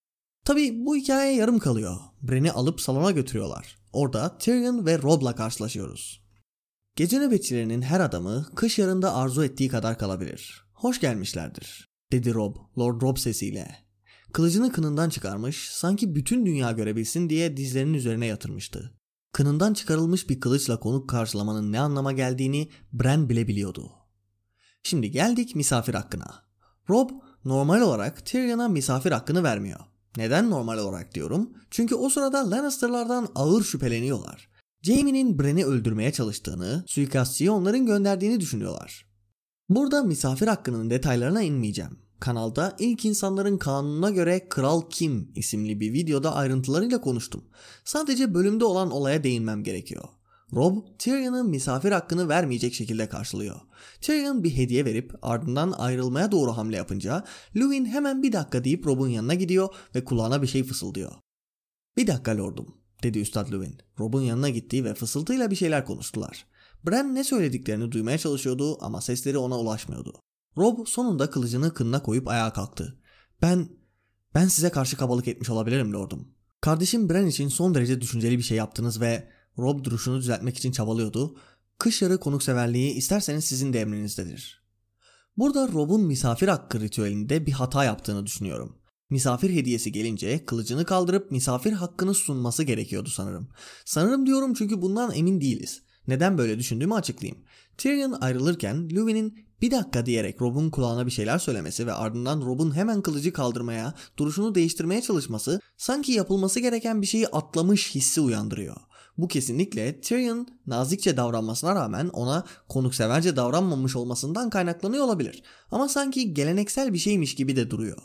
Tabi 0.45 0.85
bu 0.85 0.95
hikaye 0.95 1.35
yarım 1.35 1.59
kalıyor. 1.59 1.97
Bren'i 2.21 2.51
alıp 2.51 2.81
salona 2.81 3.11
götürüyorlar. 3.11 3.77
Orada 3.93 4.37
Tyrion 4.37 4.85
ve 4.85 5.01
Rob'la 5.01 5.35
karşılaşıyoruz. 5.35 6.21
Gece 6.95 7.19
nöbetçilerinin 7.19 7.81
her 7.81 7.99
adamı 7.99 8.45
kış 8.55 8.79
yarında 8.79 9.15
arzu 9.15 9.43
ettiği 9.43 9.69
kadar 9.69 9.97
kalabilir. 9.97 10.65
Hoş 10.73 10.99
gelmişlerdir, 10.99 11.87
dedi 12.11 12.33
Rob, 12.33 12.55
Lord 12.77 13.01
Rob 13.01 13.17
sesiyle. 13.17 13.84
Kılıcını 14.35 14.71
kınından 14.71 15.09
çıkarmış, 15.09 15.69
sanki 15.71 16.15
bütün 16.15 16.45
dünya 16.45 16.71
görebilsin 16.71 17.29
diye 17.29 17.57
dizlerinin 17.57 17.93
üzerine 17.93 18.25
yatırmıştı. 18.25 18.93
Kınından 19.31 19.73
çıkarılmış 19.73 20.29
bir 20.29 20.39
kılıçla 20.39 20.79
konuk 20.79 21.09
karşılamanın 21.09 21.71
ne 21.71 21.79
anlama 21.79 22.11
geldiğini 22.11 22.69
Bran 22.93 23.29
bile 23.29 23.47
biliyordu. 23.47 23.91
Şimdi 24.83 25.11
geldik 25.11 25.55
misafir 25.55 25.93
hakkına. 25.93 26.43
Rob 26.89 27.09
normal 27.45 27.81
olarak 27.81 28.25
Tyrion'a 28.25 28.67
misafir 28.67 29.11
hakkını 29.11 29.43
vermiyor. 29.43 29.79
Neden 30.17 30.49
normal 30.49 30.77
olarak 30.77 31.15
diyorum? 31.15 31.49
Çünkü 31.71 31.95
o 31.95 32.09
sırada 32.09 32.51
Lannister'lardan 32.51 33.27
ağır 33.35 33.63
şüpheleniyorlar. 33.63 34.49
Jaime'nin 34.81 35.39
Bran'i 35.39 35.65
öldürmeye 35.65 36.11
çalıştığını, 36.11 36.83
suikastçıyı 36.87 37.51
onların 37.51 37.85
gönderdiğini 37.85 38.39
düşünüyorlar. 38.39 39.05
Burada 39.69 40.03
misafir 40.03 40.47
hakkının 40.47 40.89
detaylarına 40.89 41.41
inmeyeceğim. 41.41 42.04
Kanalda 42.19 42.75
ilk 42.80 43.06
insanların 43.06 43.58
kanununa 43.58 44.10
göre 44.10 44.49
Kral 44.49 44.82
Kim 44.89 45.32
isimli 45.36 45.80
bir 45.80 45.93
videoda 45.93 46.36
ayrıntılarıyla 46.36 47.01
konuştum. 47.01 47.43
Sadece 47.84 48.34
bölümde 48.34 48.65
olan 48.65 48.91
olaya 48.91 49.23
değinmem 49.23 49.63
gerekiyor. 49.63 50.04
Rob, 50.54 50.78
Tyrion'ın 50.99 51.49
misafir 51.49 51.91
hakkını 51.91 52.30
vermeyecek 52.30 52.73
şekilde 52.73 53.10
karşılıyor. 53.10 53.60
Tyrion 54.01 54.43
bir 54.43 54.58
hediye 54.58 54.86
verip 54.86 55.13
ardından 55.21 55.71
ayrılmaya 55.71 56.32
doğru 56.32 56.51
hamle 56.51 56.78
yapınca 56.78 57.23
Luwin 57.56 57.86
hemen 57.86 58.23
bir 58.23 58.32
dakika 58.32 58.63
deyip 58.63 58.88
Rob'un 58.88 59.08
yanına 59.08 59.34
gidiyor 59.34 59.69
ve 59.95 60.04
kulağına 60.04 60.41
bir 60.41 60.47
şey 60.47 60.63
fısıldıyor. 60.63 61.12
Bir 61.97 62.08
dakika 62.08 62.38
lordum 62.38 62.75
dedi 63.04 63.19
Üstad 63.19 63.51
Luwin. 63.51 63.78
Rob'un 63.99 64.21
yanına 64.21 64.49
gitti 64.49 64.84
ve 64.84 64.93
fısıltıyla 64.93 65.51
bir 65.51 65.56
şeyler 65.56 65.86
konuştular. 65.86 66.45
Bran 66.88 67.15
ne 67.15 67.23
söylediklerini 67.23 67.91
duymaya 67.91 68.17
çalışıyordu 68.17 68.78
ama 68.86 69.01
sesleri 69.01 69.38
ona 69.38 69.60
ulaşmıyordu. 69.60 70.13
Rob 70.57 70.87
sonunda 70.87 71.29
kılıcını 71.29 71.73
kınına 71.73 72.03
koyup 72.03 72.27
ayağa 72.27 72.53
kalktı. 72.53 72.99
Ben, 73.41 73.69
ben 74.35 74.47
size 74.47 74.69
karşı 74.69 74.97
kabalık 74.97 75.27
etmiş 75.27 75.49
olabilirim 75.49 75.93
lordum. 75.93 76.27
Kardeşim 76.61 77.09
Bran 77.09 77.27
için 77.27 77.47
son 77.47 77.75
derece 77.75 78.01
düşünceli 78.01 78.37
bir 78.37 78.43
şey 78.43 78.57
yaptınız 78.57 79.01
ve 79.01 79.29
Rob 79.57 79.83
duruşunu 79.83 80.17
düzeltmek 80.17 80.57
için 80.57 80.71
çabalıyordu. 80.71 81.37
Kış 81.77 82.01
yarı 82.01 82.19
konukseverliği 82.19 82.93
isterseniz 82.93 83.45
sizin 83.45 83.73
de 83.73 83.81
emrinizdedir. 83.81 84.65
Burada 85.37 85.67
Rob'un 85.67 86.01
misafir 86.01 86.47
hakkı 86.47 86.79
ritüelinde 86.79 87.45
bir 87.45 87.51
hata 87.51 87.83
yaptığını 87.83 88.25
düşünüyorum. 88.25 88.77
Misafir 89.09 89.49
hediyesi 89.49 89.91
gelince 89.91 90.45
kılıcını 90.45 90.85
kaldırıp 90.85 91.31
misafir 91.31 91.71
hakkını 91.71 92.13
sunması 92.13 92.63
gerekiyordu 92.63 93.09
sanırım. 93.09 93.49
Sanırım 93.85 94.25
diyorum 94.25 94.53
çünkü 94.53 94.81
bundan 94.81 95.13
emin 95.13 95.41
değiliz. 95.41 95.81
Neden 96.07 96.37
böyle 96.37 96.59
düşündüğümü 96.59 96.93
açıklayayım. 96.93 97.43
Tyrion 97.77 98.11
ayrılırken 98.11 98.89
Luwin'in 98.89 99.44
bir 99.61 99.71
dakika 99.71 100.05
diyerek 100.05 100.41
Rob'un 100.41 100.69
kulağına 100.69 101.05
bir 101.05 101.11
şeyler 101.11 101.37
söylemesi 101.37 101.87
ve 101.87 101.93
ardından 101.93 102.41
Rob'un 102.41 102.75
hemen 102.75 103.01
kılıcı 103.01 103.33
kaldırmaya, 103.33 103.93
duruşunu 104.17 104.55
değiştirmeye 104.55 105.01
çalışması 105.01 105.61
sanki 105.77 106.11
yapılması 106.11 106.59
gereken 106.59 107.01
bir 107.01 107.07
şeyi 107.07 107.27
atlamış 107.27 107.95
hissi 107.95 108.21
uyandırıyor. 108.21 108.75
Bu 109.17 109.27
kesinlikle 109.27 110.01
Tyrion 110.01 110.47
nazikçe 110.67 111.17
davranmasına 111.17 111.75
rağmen 111.75 112.07
ona 112.07 112.45
konukseverce 112.69 113.35
davranmamış 113.35 113.95
olmasından 113.95 114.49
kaynaklanıyor 114.49 115.03
olabilir. 115.03 115.43
Ama 115.71 115.89
sanki 115.89 116.33
geleneksel 116.33 116.93
bir 116.93 116.97
şeymiş 116.97 117.35
gibi 117.35 117.55
de 117.55 117.71
duruyor. 117.71 117.97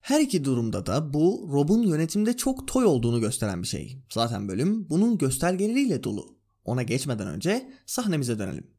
Her 0.00 0.20
iki 0.20 0.44
durumda 0.44 0.86
da 0.86 1.14
bu 1.14 1.48
Rob'un 1.52 1.82
yönetimde 1.82 2.36
çok 2.36 2.68
toy 2.68 2.84
olduğunu 2.84 3.20
gösteren 3.20 3.62
bir 3.62 3.68
şey. 3.68 4.02
Zaten 4.10 4.48
bölüm 4.48 4.90
bunun 4.90 5.18
göstergeleriyle 5.18 6.04
dolu. 6.04 6.36
Ona 6.64 6.82
geçmeden 6.82 7.28
önce 7.28 7.72
sahnemize 7.86 8.38
dönelim. 8.38 8.71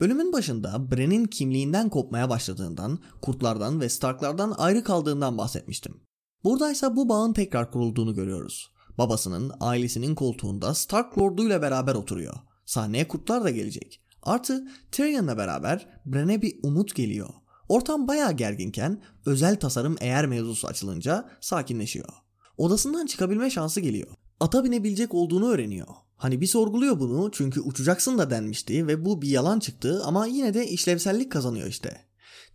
Bölümün 0.00 0.32
başında 0.32 0.90
Bran'in 0.90 1.24
kimliğinden 1.24 1.88
kopmaya 1.88 2.30
başladığından, 2.30 2.98
kurtlardan 3.22 3.80
ve 3.80 3.88
Starklardan 3.88 4.54
ayrı 4.58 4.84
kaldığından 4.84 5.38
bahsetmiştim. 5.38 6.00
Buradaysa 6.44 6.96
bu 6.96 7.08
bağın 7.08 7.32
tekrar 7.32 7.70
kurulduğunu 7.70 8.14
görüyoruz. 8.14 8.72
Babasının, 8.98 9.52
ailesinin 9.60 10.14
koltuğunda 10.14 10.74
Stark 10.74 11.18
Lord'uyla 11.18 11.62
beraber 11.62 11.94
oturuyor. 11.94 12.34
Sahneye 12.66 13.08
kurtlar 13.08 13.44
da 13.44 13.50
gelecek. 13.50 14.02
Artı 14.22 14.68
Tyrion'la 14.92 15.38
beraber 15.38 15.88
Bran'e 16.06 16.42
bir 16.42 16.60
umut 16.62 16.94
geliyor. 16.94 17.28
Ortam 17.68 18.08
bayağı 18.08 18.32
gerginken 18.32 19.02
özel 19.26 19.56
tasarım 19.56 19.96
eğer 20.00 20.26
mevzusu 20.26 20.68
açılınca 20.68 21.30
sakinleşiyor. 21.40 22.08
Odasından 22.56 23.06
çıkabilme 23.06 23.50
şansı 23.50 23.80
geliyor. 23.80 24.08
Ata 24.40 24.64
binebilecek 24.64 25.14
olduğunu 25.14 25.48
öğreniyor. 25.50 25.86
Hani 26.20 26.40
bir 26.40 26.46
sorguluyor 26.46 27.00
bunu 27.00 27.30
çünkü 27.32 27.60
uçacaksın 27.60 28.18
da 28.18 28.30
denmişti 28.30 28.86
ve 28.86 29.04
bu 29.04 29.22
bir 29.22 29.28
yalan 29.28 29.60
çıktı 29.60 30.02
ama 30.04 30.26
yine 30.26 30.54
de 30.54 30.68
işlevsellik 30.68 31.32
kazanıyor 31.32 31.68
işte. 31.68 32.04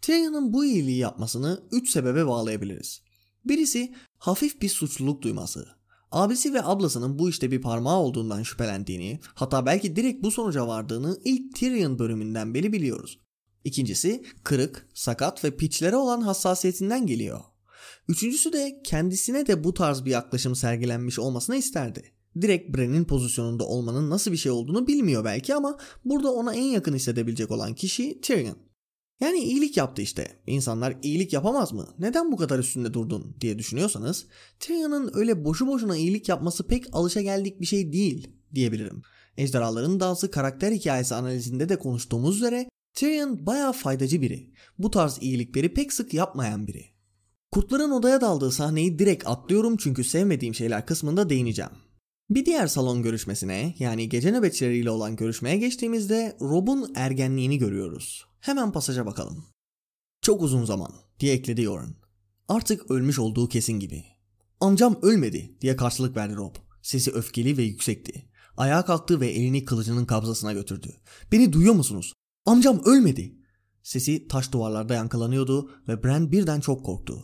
Tyrion'un 0.01 0.53
bu 0.53 0.65
iyiliği 0.65 0.97
yapmasını 0.97 1.63
3 1.71 1.89
sebebe 1.89 2.27
bağlayabiliriz. 2.27 3.01
Birisi 3.45 3.95
hafif 4.17 4.61
bir 4.61 4.69
suçluluk 4.69 5.21
duyması. 5.21 5.67
Abisi 6.11 6.53
ve 6.53 6.63
ablasının 6.63 7.19
bu 7.19 7.29
işte 7.29 7.51
bir 7.51 7.61
parmağı 7.61 7.97
olduğundan 7.97 8.43
şüphelendiğini, 8.43 9.19
hatta 9.33 9.65
belki 9.65 9.95
direkt 9.95 10.23
bu 10.23 10.31
sonuca 10.31 10.67
vardığını 10.67 11.19
ilk 11.23 11.55
Tyrion 11.55 11.99
bölümünden 11.99 12.53
beri 12.53 12.73
biliyoruz. 12.73 13.19
İkincisi 13.63 14.23
kırık, 14.43 14.87
sakat 14.93 15.43
ve 15.43 15.57
piçlere 15.57 15.95
olan 15.95 16.21
hassasiyetinden 16.21 17.07
geliyor. 17.07 17.41
Üçüncüsü 18.07 18.53
de 18.53 18.81
kendisine 18.83 19.47
de 19.47 19.63
bu 19.63 19.73
tarz 19.73 20.05
bir 20.05 20.11
yaklaşım 20.11 20.55
sergilenmiş 20.55 21.19
olmasını 21.19 21.55
isterdi. 21.55 22.14
Direkt 22.41 22.77
Bren'in 22.77 23.05
pozisyonunda 23.05 23.65
olmanın 23.65 24.09
nasıl 24.09 24.31
bir 24.31 24.37
şey 24.37 24.51
olduğunu 24.51 24.87
bilmiyor 24.87 25.25
belki 25.25 25.55
ama 25.55 25.77
burada 26.05 26.31
ona 26.31 26.53
en 26.53 26.63
yakın 26.63 26.93
hissedebilecek 26.93 27.51
olan 27.51 27.73
kişi 27.73 28.21
Tyrion. 28.21 28.57
Yani 29.19 29.39
iyilik 29.39 29.77
yaptı 29.77 30.01
işte. 30.01 30.27
İnsanlar 30.47 30.97
iyilik 31.03 31.33
yapamaz 31.33 31.73
mı? 31.73 31.87
Neden 31.99 32.31
bu 32.31 32.37
kadar 32.37 32.59
üstünde 32.59 32.93
durdun 32.93 33.35
diye 33.41 33.59
düşünüyorsanız 33.59 34.25
Tyrion'un 34.59 35.11
öyle 35.13 35.45
boşu 35.45 35.67
boşuna 35.67 35.97
iyilik 35.97 36.29
yapması 36.29 36.67
pek 36.67 36.85
alışa 36.91 37.21
geldik 37.21 37.61
bir 37.61 37.65
şey 37.65 37.93
değil 37.93 38.29
diyebilirim. 38.55 39.01
Ejderhaların 39.37 39.99
Dansı 39.99 40.31
karakter 40.31 40.71
hikayesi 40.71 41.15
analizinde 41.15 41.69
de 41.69 41.79
konuştuğumuz 41.79 42.35
üzere 42.35 42.69
Tyrion 42.93 43.45
bayağı 43.45 43.73
faydacı 43.73 44.21
biri. 44.21 44.51
Bu 44.77 44.91
tarz 44.91 45.17
iyilikleri 45.21 45.73
pek 45.73 45.93
sık 45.93 46.13
yapmayan 46.13 46.67
biri. 46.67 46.85
Kurtların 47.51 47.91
odaya 47.91 48.21
daldığı 48.21 48.51
sahneyi 48.51 48.99
direkt 48.99 49.27
atlıyorum 49.27 49.77
çünkü 49.77 50.03
sevmediğim 50.03 50.55
şeyler 50.55 50.85
kısmında 50.85 51.29
değineceğim. 51.29 51.71
Bir 52.29 52.45
diğer 52.45 52.67
salon 52.67 53.01
görüşmesine 53.01 53.75
yani 53.79 54.09
gece 54.09 54.31
nöbetçileriyle 54.31 54.89
olan 54.89 55.15
görüşmeye 55.15 55.57
geçtiğimizde 55.57 56.37
Rob'un 56.41 56.91
ergenliğini 56.95 57.57
görüyoruz. 57.57 58.25
Hemen 58.39 58.71
pasaja 58.71 59.05
bakalım. 59.05 59.45
Çok 60.21 60.41
uzun 60.41 60.65
zaman 60.65 60.91
diye 61.19 61.33
ekledi 61.33 61.61
Yoren. 61.61 61.95
Artık 62.47 62.91
ölmüş 62.91 63.19
olduğu 63.19 63.49
kesin 63.49 63.79
gibi. 63.79 64.03
Amcam 64.59 64.99
ölmedi 65.01 65.57
diye 65.61 65.75
karşılık 65.75 66.17
verdi 66.17 66.35
Rob. 66.35 66.55
Sesi 66.81 67.11
öfkeli 67.11 67.57
ve 67.57 67.63
yüksekti. 67.63 68.29
Ayağa 68.57 68.85
kalktı 68.85 69.19
ve 69.19 69.27
elini 69.27 69.65
kılıcının 69.65 70.05
kabzasına 70.05 70.53
götürdü. 70.53 70.95
Beni 71.31 71.53
duyuyor 71.53 71.73
musunuz? 71.73 72.13
Amcam 72.45 72.81
ölmedi. 72.85 73.35
Sesi 73.83 74.27
taş 74.27 74.51
duvarlarda 74.51 74.93
yankılanıyordu 74.93 75.71
ve 75.87 76.03
Bran 76.03 76.31
birden 76.31 76.59
çok 76.59 76.85
korktu. 76.85 77.23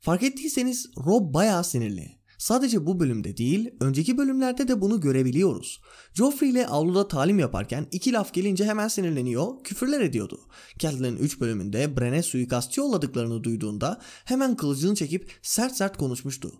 Fark 0.00 0.22
ettiyseniz 0.22 0.90
Rob 1.06 1.34
bayağı 1.34 1.64
sinirli. 1.64 2.18
Sadece 2.46 2.86
bu 2.86 3.00
bölümde 3.00 3.36
değil, 3.36 3.70
önceki 3.80 4.18
bölümlerde 4.18 4.68
de 4.68 4.80
bunu 4.80 5.00
görebiliyoruz. 5.00 5.80
Joffrey 6.14 6.50
ile 6.50 6.66
avluda 6.66 7.08
talim 7.08 7.38
yaparken 7.38 7.86
iki 7.92 8.12
laf 8.12 8.34
gelince 8.34 8.64
hemen 8.64 8.88
sinirleniyor, 8.88 9.64
küfürler 9.64 10.00
ediyordu. 10.00 10.40
Catelyn 10.78 11.16
3 11.16 11.40
bölümünde 11.40 11.96
Bren'e 11.96 12.22
suikastçı 12.22 12.80
yolladıklarını 12.80 13.44
duyduğunda 13.44 14.00
hemen 14.24 14.56
kılıcını 14.56 14.94
çekip 14.94 15.32
sert 15.42 15.76
sert 15.76 15.96
konuşmuştu. 15.96 16.52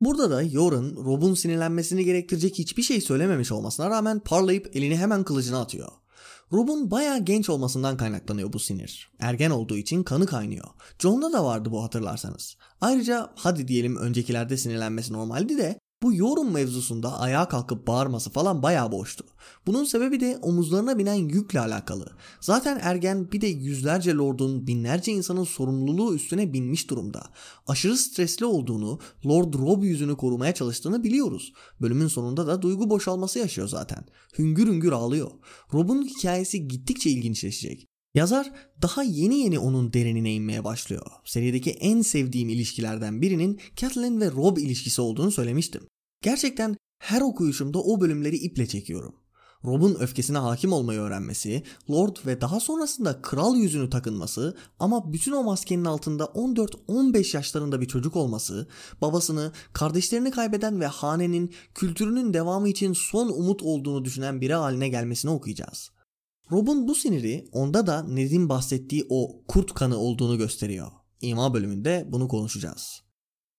Burada 0.00 0.30
da 0.30 0.42
Yoren, 0.42 0.96
Rob'un 0.96 1.34
sinirlenmesini 1.34 2.04
gerektirecek 2.04 2.58
hiçbir 2.58 2.82
şey 2.82 3.00
söylememiş 3.00 3.52
olmasına 3.52 3.90
rağmen 3.90 4.20
parlayıp 4.20 4.76
elini 4.76 4.96
hemen 4.96 5.24
kılıcına 5.24 5.60
atıyor. 5.60 5.88
Rob'un 6.52 6.90
bayağı 6.90 7.18
genç 7.18 7.50
olmasından 7.50 7.96
kaynaklanıyor 7.96 8.52
bu 8.52 8.58
sinir. 8.58 9.10
Ergen 9.18 9.50
olduğu 9.50 9.76
için 9.76 10.02
kanı 10.02 10.26
kaynıyor. 10.26 10.68
John'da 10.98 11.32
da 11.32 11.44
vardı 11.44 11.70
bu 11.70 11.82
hatırlarsanız. 11.82 12.56
Ayrıca 12.80 13.32
hadi 13.36 13.68
diyelim 13.68 13.96
öncekilerde 13.96 14.56
sinirlenmesi 14.56 15.12
normaldi 15.12 15.58
de 15.58 15.80
bu 16.02 16.14
yorum 16.14 16.52
mevzusunda 16.52 17.18
ayağa 17.18 17.48
kalkıp 17.48 17.86
bağırması 17.86 18.30
falan 18.30 18.62
bayağı 18.62 18.92
boştu. 18.92 19.24
Bunun 19.66 19.84
sebebi 19.84 20.20
de 20.20 20.38
omuzlarına 20.42 20.98
binen 20.98 21.14
yükle 21.14 21.60
alakalı. 21.60 22.12
Zaten 22.40 22.78
ergen 22.82 23.32
bir 23.32 23.40
de 23.40 23.46
yüzlerce 23.46 24.14
lordun, 24.14 24.66
binlerce 24.66 25.12
insanın 25.12 25.44
sorumluluğu 25.44 26.14
üstüne 26.14 26.52
binmiş 26.52 26.90
durumda. 26.90 27.22
Aşırı 27.66 27.96
stresli 27.96 28.44
olduğunu, 28.46 28.98
Lord 29.26 29.54
Rob 29.54 29.82
yüzünü 29.82 30.16
korumaya 30.16 30.54
çalıştığını 30.54 31.04
biliyoruz. 31.04 31.52
Bölümün 31.80 32.08
sonunda 32.08 32.46
da 32.46 32.62
duygu 32.62 32.90
boşalması 32.90 33.38
yaşıyor 33.38 33.68
zaten. 33.68 34.04
Hüngür 34.38 34.66
hüngür 34.66 34.92
ağlıyor. 34.92 35.30
Rob'un 35.74 36.02
hikayesi 36.02 36.68
gittikçe 36.68 37.10
ilginçleşecek. 37.10 37.89
Yazar 38.14 38.52
daha 38.82 39.02
yeni 39.02 39.38
yeni 39.38 39.58
onun 39.58 39.92
derinine 39.92 40.34
inmeye 40.34 40.64
başlıyor. 40.64 41.06
Serideki 41.24 41.70
en 41.70 42.02
sevdiğim 42.02 42.48
ilişkilerden 42.48 43.22
birinin 43.22 43.60
Catelyn 43.76 44.20
ve 44.20 44.30
Rob 44.30 44.56
ilişkisi 44.56 45.00
olduğunu 45.00 45.30
söylemiştim. 45.30 45.82
Gerçekten 46.22 46.76
her 46.98 47.20
okuyuşumda 47.20 47.78
o 47.82 48.00
bölümleri 48.00 48.36
iple 48.36 48.66
çekiyorum. 48.66 49.14
Rob'un 49.64 49.94
öfkesine 50.00 50.38
hakim 50.38 50.72
olmayı 50.72 51.00
öğrenmesi, 51.00 51.62
Lord 51.90 52.16
ve 52.26 52.40
daha 52.40 52.60
sonrasında 52.60 53.22
kral 53.22 53.56
yüzünü 53.56 53.90
takınması 53.90 54.56
ama 54.78 55.12
bütün 55.12 55.32
o 55.32 55.42
maskenin 55.42 55.84
altında 55.84 56.24
14-15 56.24 57.36
yaşlarında 57.36 57.80
bir 57.80 57.88
çocuk 57.88 58.16
olması, 58.16 58.68
babasını, 59.00 59.52
kardeşlerini 59.72 60.30
kaybeden 60.30 60.80
ve 60.80 60.86
hanenin, 60.86 61.52
kültürünün 61.74 62.34
devamı 62.34 62.68
için 62.68 62.92
son 62.92 63.28
umut 63.28 63.62
olduğunu 63.62 64.04
düşünen 64.04 64.40
biri 64.40 64.54
haline 64.54 64.88
gelmesini 64.88 65.30
okuyacağız. 65.30 65.90
Rob'un 66.52 66.88
bu 66.88 66.94
siniri 66.94 67.48
onda 67.52 67.86
da 67.86 68.02
Ned'in 68.02 68.48
bahsettiği 68.48 69.06
o 69.08 69.42
kurt 69.48 69.74
kanı 69.74 69.96
olduğunu 69.96 70.38
gösteriyor. 70.38 70.90
İma 71.20 71.54
bölümünde 71.54 72.08
bunu 72.08 72.28
konuşacağız. 72.28 73.02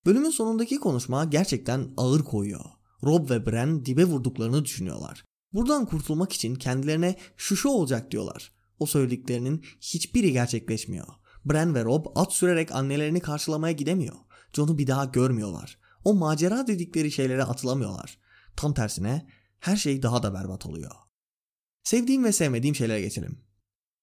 Bölümün 0.06 0.30
sonundaki 0.30 0.80
konuşma 0.80 1.25
gerçekten 1.25 1.93
ağır 1.97 2.23
koyuyor. 2.23 2.65
Rob 3.04 3.30
ve 3.30 3.45
Bran 3.45 3.86
dibe 3.86 4.06
vurduklarını 4.06 4.65
düşünüyorlar. 4.65 5.25
Buradan 5.54 5.86
kurtulmak 5.86 6.34
için 6.34 6.56
kendilerine 6.56 7.15
şu 7.38 7.56
şu 7.56 7.69
olacak 7.69 8.12
diyorlar. 8.12 8.51
O 8.80 8.86
söylediklerinin 8.86 9.65
hiçbiri 9.82 10.32
gerçekleşmiyor. 10.32 11.08
Bran 11.45 11.75
ve 11.75 11.84
Rob 11.84 12.06
at 12.15 12.34
sürerek 12.34 12.71
annelerini 12.71 13.19
karşılamaya 13.19 13.73
gidemiyor. 13.73 14.15
John'u 14.54 14.77
bir 14.77 14.88
daha 14.88 15.06
görmüyorlar. 15.06 15.77
O 16.06 16.13
macera 16.13 16.67
dedikleri 16.67 17.12
şeylere 17.12 17.43
atılamıyorlar. 17.43 18.17
Tam 18.56 18.73
tersine 18.73 19.27
her 19.60 19.75
şey 19.75 20.04
daha 20.04 20.23
da 20.23 20.34
berbat 20.34 20.65
oluyor. 20.65 20.91
Sevdiğim 21.84 22.24
ve 22.24 22.32
sevmediğim 22.32 22.76
şeylere 22.76 23.02
geçelim. 23.02 23.38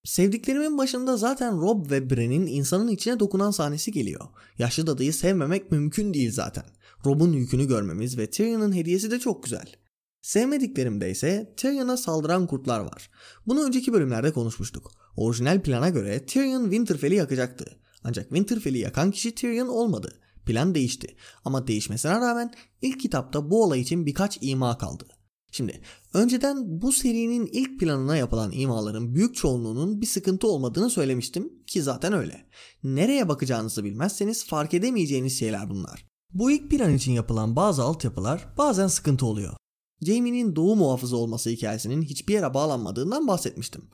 Sevdiklerimin 0.04 0.78
başında 0.78 1.16
zaten 1.16 1.60
Rob 1.60 1.90
ve 1.90 2.10
Bran'in 2.10 2.46
insanın 2.46 2.88
içine 2.88 3.20
dokunan 3.20 3.50
sahnesi 3.50 3.92
geliyor. 3.92 4.24
Yaşlı 4.58 4.86
dadıyı 4.86 5.14
sevmemek 5.14 5.70
mümkün 5.70 6.14
değil 6.14 6.32
zaten. 6.32 6.64
Rob'un 7.06 7.32
yükünü 7.32 7.68
görmemiz 7.68 8.18
ve 8.18 8.30
Tyrion'un 8.30 8.74
hediyesi 8.74 9.10
de 9.10 9.18
çok 9.18 9.44
güzel. 9.44 9.74
Sevmediklerimde 10.22 11.10
ise 11.10 11.54
Tyrion'a 11.56 11.96
saldıran 11.96 12.46
kurtlar 12.46 12.80
var. 12.80 13.10
Bunu 13.46 13.64
önceki 13.64 13.92
bölümlerde 13.92 14.32
konuşmuştuk. 14.32 14.92
Orijinal 15.16 15.62
plana 15.62 15.88
göre 15.88 16.26
Tyrion 16.26 16.62
Winterfell'i 16.62 17.14
yakacaktı. 17.14 17.78
Ancak 18.04 18.24
Winterfell'i 18.24 18.78
yakan 18.78 19.10
kişi 19.10 19.34
Tyrion 19.34 19.68
olmadı. 19.68 20.20
Plan 20.46 20.74
değişti. 20.74 21.16
Ama 21.44 21.66
değişmesine 21.66 22.12
rağmen 22.12 22.54
ilk 22.82 23.00
kitapta 23.00 23.50
bu 23.50 23.64
olay 23.64 23.80
için 23.80 24.06
birkaç 24.06 24.38
ima 24.40 24.78
kaldı. 24.78 25.17
Şimdi 25.50 25.80
önceden 26.14 26.82
bu 26.82 26.92
serinin 26.92 27.46
ilk 27.46 27.80
planına 27.80 28.16
yapılan 28.16 28.52
imaların 28.52 29.14
büyük 29.14 29.36
çoğunluğunun 29.36 30.00
bir 30.00 30.06
sıkıntı 30.06 30.48
olmadığını 30.48 30.90
söylemiştim 30.90 31.52
ki 31.66 31.82
zaten 31.82 32.12
öyle. 32.12 32.46
Nereye 32.84 33.28
bakacağınızı 33.28 33.84
bilmezseniz 33.84 34.46
fark 34.46 34.74
edemeyeceğiniz 34.74 35.38
şeyler 35.38 35.70
bunlar. 35.70 36.06
Bu 36.34 36.50
ilk 36.50 36.70
plan 36.70 36.94
için 36.94 37.12
yapılan 37.12 37.56
bazı 37.56 37.82
altyapılar 37.82 38.48
bazen 38.58 38.86
sıkıntı 38.86 39.26
oluyor. 39.26 39.56
Jaime'nin 40.02 40.56
doğu 40.56 40.76
muhafızı 40.76 41.16
olması 41.16 41.50
hikayesinin 41.50 42.02
hiçbir 42.02 42.34
yere 42.34 42.54
bağlanmadığından 42.54 43.28
bahsetmiştim. 43.28 43.84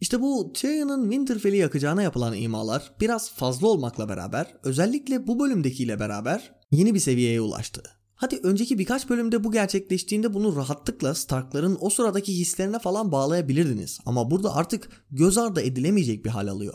İşte 0.00 0.20
bu 0.20 0.52
Tyrion'un 0.52 1.02
Winterfell'i 1.02 1.56
yakacağına 1.56 2.02
yapılan 2.02 2.34
imalar 2.34 2.92
biraz 3.00 3.30
fazla 3.30 3.66
olmakla 3.66 4.08
beraber 4.08 4.56
özellikle 4.64 5.26
bu 5.26 5.40
bölümdekiyle 5.40 6.00
beraber 6.00 6.54
yeni 6.70 6.94
bir 6.94 7.00
seviyeye 7.00 7.40
ulaştı. 7.40 7.82
Hadi 8.22 8.40
önceki 8.42 8.78
birkaç 8.78 9.08
bölümde 9.08 9.44
bu 9.44 9.52
gerçekleştiğinde 9.52 10.34
bunu 10.34 10.56
rahatlıkla 10.56 11.14
Stark'ların 11.14 11.78
o 11.80 11.90
sıradaki 11.90 12.38
hislerine 12.38 12.78
falan 12.78 13.12
bağlayabilirdiniz. 13.12 13.98
Ama 14.06 14.30
burada 14.30 14.54
artık 14.54 15.04
göz 15.10 15.38
ardı 15.38 15.60
edilemeyecek 15.60 16.24
bir 16.24 16.30
hal 16.30 16.48
alıyor. 16.48 16.74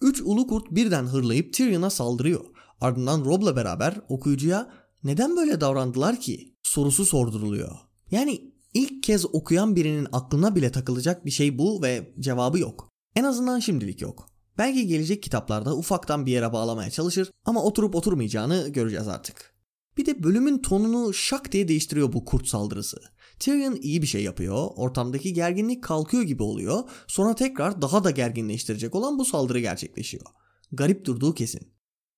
Üç 0.00 0.20
ulu 0.20 0.46
kurt 0.46 0.70
birden 0.70 1.04
hırlayıp 1.04 1.52
Tyrion'a 1.52 1.90
saldırıyor. 1.90 2.44
Ardından 2.80 3.24
Rob'la 3.24 3.56
beraber 3.56 4.00
okuyucuya 4.08 4.70
neden 5.04 5.36
böyle 5.36 5.60
davrandılar 5.60 6.20
ki 6.20 6.56
sorusu 6.62 7.06
sorduruluyor. 7.06 7.72
Yani 8.10 8.54
ilk 8.74 9.02
kez 9.02 9.34
okuyan 9.34 9.76
birinin 9.76 10.08
aklına 10.12 10.56
bile 10.56 10.72
takılacak 10.72 11.26
bir 11.26 11.30
şey 11.30 11.58
bu 11.58 11.82
ve 11.82 12.14
cevabı 12.20 12.58
yok. 12.58 12.88
En 13.16 13.24
azından 13.24 13.58
şimdilik 13.58 14.00
yok. 14.00 14.28
Belki 14.58 14.86
gelecek 14.86 15.22
kitaplarda 15.22 15.76
ufaktan 15.76 16.26
bir 16.26 16.32
yere 16.32 16.52
bağlamaya 16.52 16.90
çalışır 16.90 17.30
ama 17.44 17.62
oturup 17.62 17.94
oturmayacağını 17.94 18.68
göreceğiz 18.68 19.08
artık. 19.08 19.53
Bir 19.96 20.06
de 20.06 20.22
bölümün 20.22 20.58
tonunu 20.58 21.14
şak 21.14 21.52
diye 21.52 21.68
değiştiriyor 21.68 22.12
bu 22.12 22.24
kurt 22.24 22.46
saldırısı. 22.46 22.96
Tyrion 23.38 23.78
iyi 23.82 24.02
bir 24.02 24.06
şey 24.06 24.22
yapıyor, 24.22 24.68
ortamdaki 24.76 25.32
gerginlik 25.32 25.84
kalkıyor 25.84 26.22
gibi 26.22 26.42
oluyor, 26.42 26.82
sonra 27.06 27.34
tekrar 27.34 27.82
daha 27.82 28.04
da 28.04 28.10
gerginleştirecek 28.10 28.94
olan 28.94 29.18
bu 29.18 29.24
saldırı 29.24 29.60
gerçekleşiyor. 29.60 30.26
Garip 30.72 31.04
durduğu 31.04 31.34
kesin. 31.34 31.72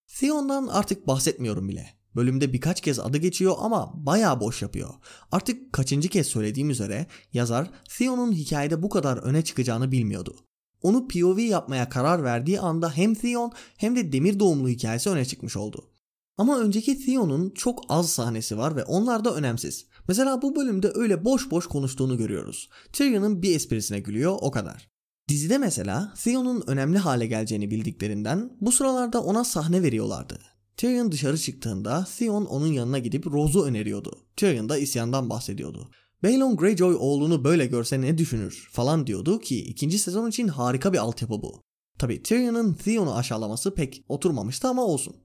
Theon'dan 0.07 0.67
artık 0.67 1.07
bahsetmiyorum 1.07 1.69
bile. 1.69 1.87
Bölümde 2.17 2.53
birkaç 2.53 2.81
kez 2.81 2.99
adı 2.99 3.19
geçiyor 3.19 3.55
ama 3.59 3.93
bayağı 3.95 4.41
boş 4.41 4.63
yapıyor. 4.63 4.95
Artık 5.33 5.73
kaçıncı 5.73 6.09
kez 6.09 6.27
söylediğim 6.27 6.71
üzere 6.71 7.07
yazar 7.33 7.71
Theon'un 7.99 8.33
hikayede 8.33 8.83
bu 8.83 8.89
kadar 8.89 9.17
öne 9.17 9.43
çıkacağını 9.43 9.93
bilmiyordu. 9.93 10.37
Onu 10.83 11.09
POV 11.09 11.39
yapmaya 11.39 11.89
karar 11.89 12.25
verdiği 12.25 12.61
anda 12.61 12.91
hem 12.91 13.15
Theon 13.15 13.53
hem 13.77 13.97
de 13.97 14.13
demir 14.13 14.39
doğumlu 14.39 14.69
hikayesi 14.69 15.11
öne 15.11 15.25
çıkmış 15.25 15.57
oldu. 15.57 15.91
Ama 16.39 16.61
önceki 16.61 17.07
Theon'un 17.07 17.51
çok 17.51 17.85
az 17.89 18.11
sahnesi 18.11 18.59
var 18.59 18.77
ve 18.77 18.85
onlar 18.85 19.25
da 19.25 19.35
önemsiz. 19.35 19.87
Mesela 20.09 20.43
bu 20.43 20.57
bölümde 20.57 20.93
öyle 20.95 21.25
boş 21.25 21.51
boş 21.51 21.67
konuştuğunu 21.67 22.19
görüyoruz. 22.19 22.69
Tyrion'un 22.93 23.43
bir 23.43 23.57
esprisine 23.57 24.01
gülüyor 24.01 24.39
o 24.41 24.51
kadar. 24.51 24.91
Dizide 25.29 25.59
mesela 25.59 26.15
Theon'un 26.25 26.65
önemli 26.67 26.99
hale 26.99 27.27
geleceğini 27.27 27.71
bildiklerinden 27.71 28.57
bu 28.61 28.73
sıralarda 28.73 29.23
ona 29.23 29.45
sahne 29.45 29.83
veriyorlardı. 29.83 30.39
Tyrion 30.77 31.13
dışarı 31.13 31.39
çıktığında 31.39 32.07
Theon 32.19 32.45
onun 32.45 32.67
yanına 32.67 32.99
gidip 32.99 33.27
Rose'u 33.27 33.65
öneriyordu. 33.65 34.19
Tyrion 34.37 34.69
da 34.69 34.79
isyandan 34.79 35.31
bahsediyordu. 35.31 35.91
Balon 36.23 36.57
Greyjoy 36.57 36.97
oğlunu 36.99 37.45
böyle 37.45 37.67
görse 37.67 38.01
ne 38.01 38.19
düşünür 38.19 38.69
falan 38.73 39.07
diyordu 39.07 39.39
ki 39.39 39.65
ikinci 39.65 39.99
sezon 39.99 40.29
için 40.29 40.49
harika 40.49 40.93
bir 40.93 40.99
altyapı 40.99 41.43
bu. 41.43 41.61
Tabi 41.99 42.23
Tyrion'un 42.23 42.75
Theon'u 42.75 43.15
aşağılaması 43.15 43.75
pek 43.75 44.05
oturmamıştı 44.09 44.69
ama 44.69 44.85
olsun. 44.85 45.17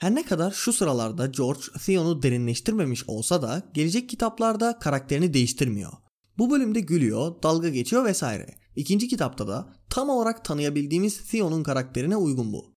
Her 0.00 0.14
ne 0.14 0.22
kadar 0.22 0.50
şu 0.50 0.72
sıralarda 0.72 1.26
George 1.26 1.60
Theon'u 1.86 2.22
derinleştirmemiş 2.22 3.08
olsa 3.08 3.42
da 3.42 3.62
gelecek 3.74 4.08
kitaplarda 4.08 4.78
karakterini 4.78 5.34
değiştirmiyor. 5.34 5.92
Bu 6.38 6.50
bölümde 6.50 6.80
gülüyor, 6.80 7.42
dalga 7.42 7.68
geçiyor 7.68 8.04
vesaire. 8.04 8.54
İkinci 8.76 9.08
kitapta 9.08 9.48
da 9.48 9.72
tam 9.90 10.08
olarak 10.08 10.44
tanıyabildiğimiz 10.44 11.30
Theon'un 11.30 11.62
karakterine 11.62 12.16
uygun 12.16 12.52
bu. 12.52 12.74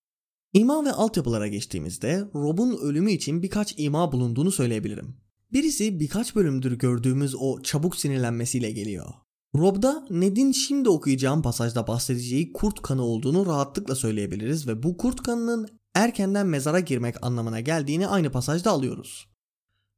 İma 0.53 0.85
ve 0.85 0.91
altyapılara 0.91 1.47
geçtiğimizde 1.47 2.29
Rob'un 2.35 2.77
ölümü 2.77 3.11
için 3.11 3.43
birkaç 3.43 3.73
ima 3.77 4.11
bulunduğunu 4.11 4.51
söyleyebilirim. 4.51 5.15
Birisi 5.53 5.99
birkaç 5.99 6.35
bölümdür 6.35 6.71
gördüğümüz 6.71 7.35
o 7.35 7.61
çabuk 7.61 7.95
sinirlenmesiyle 7.95 8.71
geliyor. 8.71 9.13
Rob'da 9.55 10.07
Ned'in 10.09 10.51
şimdi 10.51 10.89
okuyacağım 10.89 11.41
pasajda 11.41 11.87
bahsedeceği 11.87 12.53
kurt 12.53 12.81
kanı 12.81 13.03
olduğunu 13.03 13.45
rahatlıkla 13.45 13.95
söyleyebiliriz 13.95 14.67
ve 14.67 14.83
bu 14.83 14.97
kurt 14.97 15.23
kanının 15.23 15.82
erkenden 15.95 16.47
mezara 16.47 16.79
girmek 16.79 17.25
anlamına 17.25 17.59
geldiğini 17.59 18.07
aynı 18.07 18.31
pasajda 18.31 18.71
alıyoruz. 18.71 19.27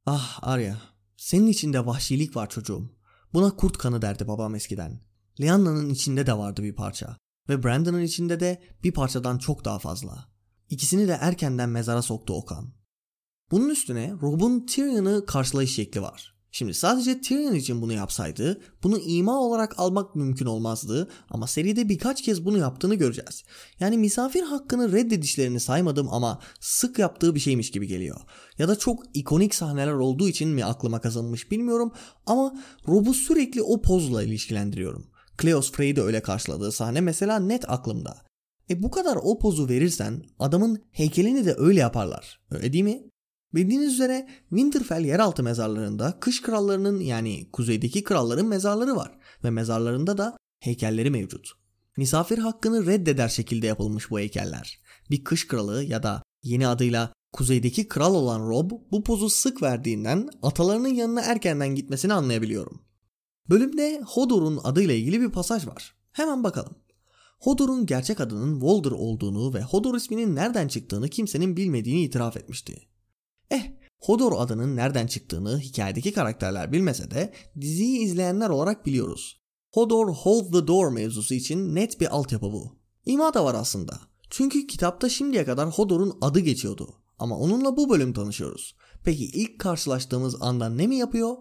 Ah 0.06 0.38
Arya, 0.42 0.82
senin 1.16 1.46
içinde 1.46 1.86
vahşilik 1.86 2.36
var 2.36 2.48
çocuğum. 2.48 2.90
Buna 3.32 3.56
kurt 3.56 3.78
kanı 3.78 4.02
derdi 4.02 4.28
babam 4.28 4.54
eskiden. 4.54 5.00
Lyana'nın 5.40 5.90
içinde 5.90 6.26
de 6.26 6.38
vardı 6.38 6.62
bir 6.62 6.74
parça 6.74 7.16
ve 7.48 7.62
Brandon'ın 7.62 8.02
içinde 8.02 8.40
de 8.40 8.62
bir 8.84 8.92
parçadan 8.92 9.38
çok 9.38 9.64
daha 9.64 9.78
fazla. 9.78 10.28
İkisini 10.70 11.08
de 11.08 11.18
erkenden 11.20 11.68
mezara 11.68 12.02
soktu 12.02 12.34
Okan. 12.34 12.72
Bunun 13.50 13.68
üstüne 13.68 14.12
Rob'un 14.22 14.66
Tyrion'ı 14.66 15.26
karşılayış 15.26 15.74
şekli 15.74 16.02
var. 16.02 16.35
Şimdi 16.56 16.74
sadece 16.74 17.20
Tyrion 17.20 17.54
için 17.54 17.82
bunu 17.82 17.92
yapsaydı 17.92 18.60
bunu 18.82 18.98
ima 18.98 19.40
olarak 19.40 19.78
almak 19.78 20.14
mümkün 20.14 20.46
olmazdı 20.46 21.08
ama 21.30 21.46
seride 21.46 21.88
birkaç 21.88 22.22
kez 22.22 22.44
bunu 22.44 22.58
yaptığını 22.58 22.94
göreceğiz. 22.94 23.44
Yani 23.80 23.98
misafir 23.98 24.42
hakkını 24.42 24.92
reddedişlerini 24.92 25.60
saymadım 25.60 26.08
ama 26.10 26.40
sık 26.60 26.98
yaptığı 26.98 27.34
bir 27.34 27.40
şeymiş 27.40 27.70
gibi 27.70 27.86
geliyor. 27.86 28.20
Ya 28.58 28.68
da 28.68 28.78
çok 28.78 29.02
ikonik 29.14 29.54
sahneler 29.54 29.92
olduğu 29.92 30.28
için 30.28 30.48
mi 30.48 30.64
aklıma 30.64 31.00
kazanmış 31.00 31.50
bilmiyorum 31.50 31.92
ama 32.26 32.54
Rob'u 32.88 33.14
sürekli 33.14 33.62
o 33.62 33.82
pozla 33.82 34.22
ilişkilendiriyorum. 34.22 35.06
Cleos 35.42 35.72
Frey'i 35.72 35.96
de 35.96 36.02
öyle 36.02 36.20
karşıladığı 36.22 36.72
sahne 36.72 37.00
mesela 37.00 37.38
net 37.38 37.70
aklımda. 37.70 38.16
E 38.70 38.82
bu 38.82 38.90
kadar 38.90 39.18
o 39.22 39.38
pozu 39.38 39.68
verirsen 39.68 40.22
adamın 40.38 40.82
heykelini 40.90 41.44
de 41.44 41.54
öyle 41.58 41.80
yaparlar. 41.80 42.40
Öyle 42.50 42.72
değil 42.72 42.84
mi? 42.84 43.02
Bildiğiniz 43.56 43.92
üzere 43.92 44.28
Winterfell 44.48 45.04
yeraltı 45.04 45.42
mezarlarında 45.42 46.20
kış 46.20 46.42
krallarının 46.42 47.00
yani 47.00 47.50
kuzeydeki 47.52 48.04
kralların 48.04 48.46
mezarları 48.46 48.96
var 48.96 49.18
ve 49.44 49.50
mezarlarında 49.50 50.18
da 50.18 50.36
heykelleri 50.60 51.10
mevcut. 51.10 51.52
Misafir 51.96 52.38
hakkını 52.38 52.86
reddeder 52.86 53.28
şekilde 53.28 53.66
yapılmış 53.66 54.10
bu 54.10 54.18
heykeller. 54.18 54.80
Bir 55.10 55.24
kış 55.24 55.46
kralı 55.46 55.84
ya 55.84 56.02
da 56.02 56.22
yeni 56.42 56.68
adıyla 56.68 57.12
kuzeydeki 57.32 57.88
kral 57.88 58.14
olan 58.14 58.48
Rob 58.48 58.70
bu 58.92 59.04
pozu 59.04 59.28
sık 59.28 59.62
verdiğinden 59.62 60.28
atalarının 60.42 60.94
yanına 60.94 61.20
erkenden 61.20 61.74
gitmesini 61.74 62.12
anlayabiliyorum. 62.12 62.82
Bölümde 63.48 64.02
Hodor'un 64.06 64.60
adıyla 64.64 64.94
ilgili 64.94 65.20
bir 65.20 65.30
pasaj 65.30 65.66
var. 65.66 65.94
Hemen 66.12 66.44
bakalım. 66.44 66.76
Hodor'un 67.40 67.86
gerçek 67.86 68.20
adının 68.20 68.60
Walder 68.60 68.90
olduğunu 68.90 69.54
ve 69.54 69.62
Hodor 69.62 69.94
isminin 69.94 70.36
nereden 70.36 70.68
çıktığını 70.68 71.08
kimsenin 71.08 71.56
bilmediğini 71.56 72.02
itiraf 72.02 72.36
etmişti. 72.36 72.88
Eh, 73.50 73.72
Hodor 74.00 74.32
adının 74.36 74.76
nereden 74.76 75.06
çıktığını 75.06 75.60
hikayedeki 75.60 76.12
karakterler 76.12 76.72
bilmese 76.72 77.10
de 77.10 77.32
diziyi 77.60 77.98
izleyenler 77.98 78.48
olarak 78.48 78.86
biliyoruz. 78.86 79.40
Hodor 79.72 80.08
Hold 80.08 80.52
the 80.52 80.66
Door 80.66 80.92
mevzusu 80.92 81.34
için 81.34 81.74
net 81.74 82.00
bir 82.00 82.14
altyapı 82.16 82.52
bu. 82.52 82.76
İma 83.06 83.34
da 83.34 83.44
var 83.44 83.54
aslında. 83.54 84.00
Çünkü 84.30 84.66
kitapta 84.66 85.08
şimdiye 85.08 85.44
kadar 85.44 85.70
Hodor'un 85.70 86.18
adı 86.20 86.40
geçiyordu. 86.40 86.94
Ama 87.18 87.38
onunla 87.38 87.76
bu 87.76 87.90
bölüm 87.90 88.12
tanışıyoruz. 88.12 88.76
Peki 89.04 89.24
ilk 89.24 89.58
karşılaştığımız 89.58 90.42
anda 90.42 90.68
ne 90.68 90.86
mi 90.86 90.96
yapıyor? 90.96 91.36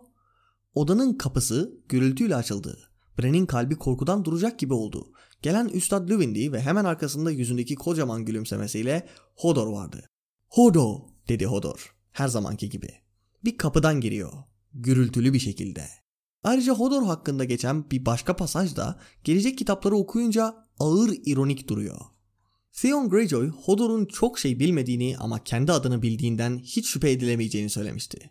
Odanın 0.73 1.13
kapısı 1.13 1.79
gürültüyle 1.89 2.35
açıldı. 2.35 2.77
Bren'in 3.19 3.45
kalbi 3.45 3.75
korkudan 3.75 4.25
duracak 4.25 4.59
gibi 4.59 4.73
oldu. 4.73 5.11
Gelen 5.41 5.67
Üstad 5.67 6.09
Lüvindi 6.09 6.51
ve 6.51 6.61
hemen 6.61 6.85
arkasında 6.85 7.31
yüzündeki 7.31 7.75
kocaman 7.75 8.25
gülümsemesiyle 8.25 9.07
Hodor 9.35 9.67
vardı. 9.67 10.09
Hodo 10.49 11.01
dedi 11.27 11.45
Hodor. 11.45 11.94
Her 12.15 12.27
zamanki 12.27 12.69
gibi. 12.69 12.89
Bir 13.45 13.57
kapıdan 13.57 14.01
giriyor. 14.01 14.33
Gürültülü 14.73 15.33
bir 15.33 15.39
şekilde. 15.39 15.85
Ayrıca 16.43 16.73
Hodor 16.73 17.03
hakkında 17.03 17.43
geçen 17.43 17.91
bir 17.91 18.05
başka 18.05 18.35
pasaj 18.35 18.75
da 18.75 18.99
gelecek 19.23 19.57
kitapları 19.57 19.95
okuyunca 19.95 20.55
ağır 20.79 21.09
ironik 21.25 21.67
duruyor. 21.67 21.97
Theon 22.73 23.09
Greyjoy, 23.09 23.49
Hodor'un 23.49 24.05
çok 24.05 24.39
şey 24.39 24.59
bilmediğini 24.59 25.17
ama 25.17 25.43
kendi 25.43 25.71
adını 25.71 26.01
bildiğinden 26.01 26.59
hiç 26.59 26.87
şüphe 26.87 27.11
edilemeyeceğini 27.11 27.69
söylemişti. 27.69 28.29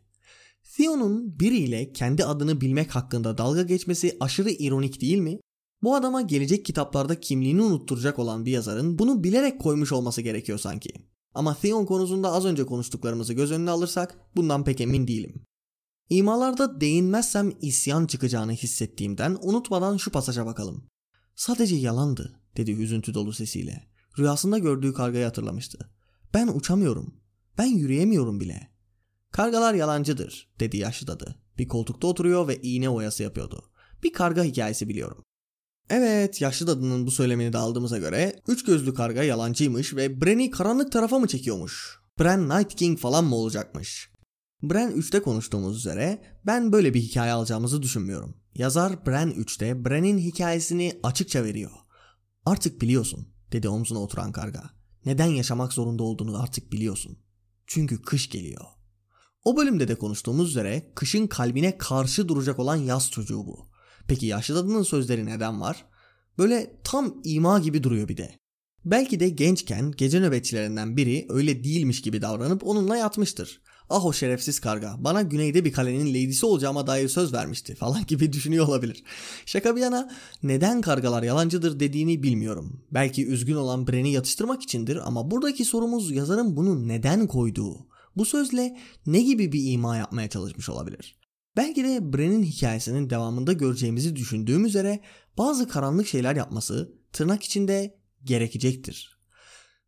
Theon'un 0.77 1.41
biriyle 1.41 1.93
kendi 1.93 2.25
adını 2.25 2.61
bilmek 2.61 2.91
hakkında 2.91 3.39
dalga 3.39 3.63
geçmesi 3.63 4.17
aşırı 4.21 4.51
ironik 4.51 5.01
değil 5.01 5.19
mi? 5.19 5.41
Bu 5.83 5.95
adama 5.95 6.21
gelecek 6.21 6.65
kitaplarda 6.65 7.21
kimliğini 7.21 7.63
unutturacak 7.63 8.19
olan 8.19 8.47
bir 8.47 8.53
yazarın 8.53 8.99
bunu 8.99 9.25
bilerek 9.25 9.61
koymuş 9.61 9.93
olması 9.93 10.23
gerekiyor 10.23 10.59
sanki. 10.59 11.14
Ama 11.35 11.55
Theon 11.55 11.85
konusunda 11.85 12.33
az 12.33 12.45
önce 12.45 12.67
konuştuklarımızı 12.67 13.33
göz 13.33 13.53
önüne 13.53 13.71
alırsak 13.71 14.19
bundan 14.37 14.65
pek 14.65 14.81
emin 14.81 15.07
değilim. 15.07 15.47
İmalarda 16.11 16.81
değinmezsem 16.81 17.53
isyan 17.61 18.07
çıkacağını 18.07 18.53
hissettiğimden 18.53 19.39
unutmadan 19.43 19.97
şu 19.97 20.11
pasaja 20.11 20.47
bakalım. 20.47 20.85
Sadece 21.35 21.77
yalandı 21.77 22.41
dedi 22.57 22.71
üzüntü 22.71 23.15
dolu 23.15 23.33
sesiyle. 23.33 23.83
Rüyasında 24.19 24.59
gördüğü 24.59 24.93
kargayı 24.93 25.25
hatırlamıştı. 25.25 25.91
Ben 26.35 26.49
uçamıyorum. 26.49 27.15
Ben 27.59 27.67
yürüyemiyorum 27.67 28.41
bile. 28.41 28.71
Kargalar 29.31 29.75
yalancıdır 29.75 30.55
dedi 30.61 30.77
yaşlı 30.77 31.07
dadı. 31.07 31.37
Bir 31.59 31.69
koltukta 31.69 32.07
oturuyor 32.07 32.49
ve 32.49 32.61
iğne 32.61 32.89
oyası 32.89 33.23
yapıyordu. 33.23 33.71
Bir 34.03 34.13
karga 34.13 34.45
hikayesi 34.45 34.89
biliyorum. 34.89 35.25
Evet 35.91 36.41
yaşlı 36.41 36.67
dadının 36.67 37.07
bu 37.07 37.11
söylemini 37.11 37.53
de 37.53 37.59
aldığımıza 37.59 37.99
göre 37.99 38.41
üç 38.49 38.65
gözlü 38.65 38.95
karga 38.95 39.23
yalancıymış 39.23 39.97
ve 39.97 40.21
Bren'i 40.21 40.51
karanlık 40.51 40.93
tarafa 40.93 41.19
mı 41.19 41.27
çekiyormuş? 41.27 41.99
Bren 42.21 42.49
Night 42.49 42.75
King 42.75 42.99
falan 42.99 43.25
mı 43.25 43.35
olacakmış? 43.35 44.11
Bren 44.63 44.91
3'te 44.91 45.23
konuştuğumuz 45.23 45.77
üzere 45.77 46.23
ben 46.47 46.73
böyle 46.73 46.95
bir 46.95 47.01
hikaye 47.01 47.33
alacağımızı 47.33 47.83
düşünmüyorum. 47.83 48.37
Yazar 48.55 49.07
Bren 49.07 49.31
3'te 49.31 49.85
Bren'in 49.85 50.19
hikayesini 50.19 51.01
açıkça 51.03 51.45
veriyor. 51.45 51.71
Artık 52.47 52.81
biliyorsun 52.83 53.29
dedi 53.53 53.69
omzuna 53.69 53.99
oturan 53.99 54.33
karga. 54.33 54.63
Neden 55.07 55.27
yaşamak 55.27 55.73
zorunda 55.73 56.03
olduğunu 56.03 56.43
artık 56.43 56.73
biliyorsun. 56.73 57.19
Çünkü 57.67 58.03
kış 58.03 58.31
geliyor. 58.31 58.65
O 59.45 59.57
bölümde 59.57 59.89
de 59.89 59.95
konuştuğumuz 59.95 60.51
üzere 60.51 60.93
kışın 60.95 61.27
kalbine 61.27 61.79
karşı 61.79 62.29
duracak 62.29 62.59
olan 62.59 62.77
yaz 62.77 63.11
çocuğu 63.11 63.47
bu. 63.47 63.74
Peki 64.09 64.27
yaşlı 64.27 64.55
dadının 64.55 64.83
sözleri 64.83 65.27
neden 65.27 65.61
var? 65.61 65.85
Böyle 66.39 66.77
tam 66.85 67.21
ima 67.25 67.59
gibi 67.59 67.83
duruyor 67.83 68.09
bir 68.09 68.17
de. 68.17 68.31
Belki 68.85 69.21
de 69.21 69.29
gençken 69.29 69.93
gece 69.97 70.21
nöbetçilerinden 70.21 70.97
biri 70.97 71.27
öyle 71.29 71.65
değilmiş 71.65 72.03
gibi 72.03 72.23
davranıp 72.23 72.67
onunla 72.67 72.97
yatmıştır. 72.97 73.61
Ah 73.91 74.05
o 74.05 74.13
şerefsiz 74.13 74.61
karga 74.61 74.97
bana 74.99 75.23
güneyde 75.23 75.65
bir 75.65 75.73
kalenin 75.73 76.09
lady'si 76.09 76.47
olacağıma 76.47 76.87
dair 76.87 77.09
söz 77.09 77.33
vermişti 77.33 77.75
falan 77.79 78.07
gibi 78.07 78.33
düşünüyor 78.33 78.69
olabilir. 78.69 79.05
Şaka 79.47 79.77
bir 79.77 79.81
yana 79.81 80.11
neden 80.43 80.81
kargalar 80.81 81.23
yalancıdır 81.23 81.81
dediğini 81.81 82.23
bilmiyorum. 82.23 82.85
Belki 82.91 83.27
üzgün 83.27 83.55
olan 83.55 83.87
Bren'i 83.87 84.13
yatıştırmak 84.13 84.63
içindir 84.63 85.09
ama 85.09 85.31
buradaki 85.31 85.65
sorumuz 85.65 86.11
yazarın 86.11 86.57
bunu 86.57 86.89
neden 86.89 87.27
koyduğu. 87.27 87.87
Bu 88.17 88.25
sözle 88.25 88.77
ne 89.07 89.23
gibi 89.23 89.53
bir 89.53 89.73
ima 89.73 89.97
yapmaya 89.97 90.29
çalışmış 90.29 90.69
olabilir? 90.69 91.24
Belki 91.57 91.85
de 91.85 92.13
Bren'in 92.13 92.43
hikayesinin 92.43 93.11
devamında 93.11 93.53
göreceğimizi 93.53 94.17
düşündüğüm 94.17 94.65
üzere 94.65 95.01
bazı 95.39 95.69
karanlık 95.69 96.07
şeyler 96.07 96.37
yapması 96.37 96.95
tırnak 97.13 97.43
içinde 97.43 97.99
gerekecektir. 98.25 99.19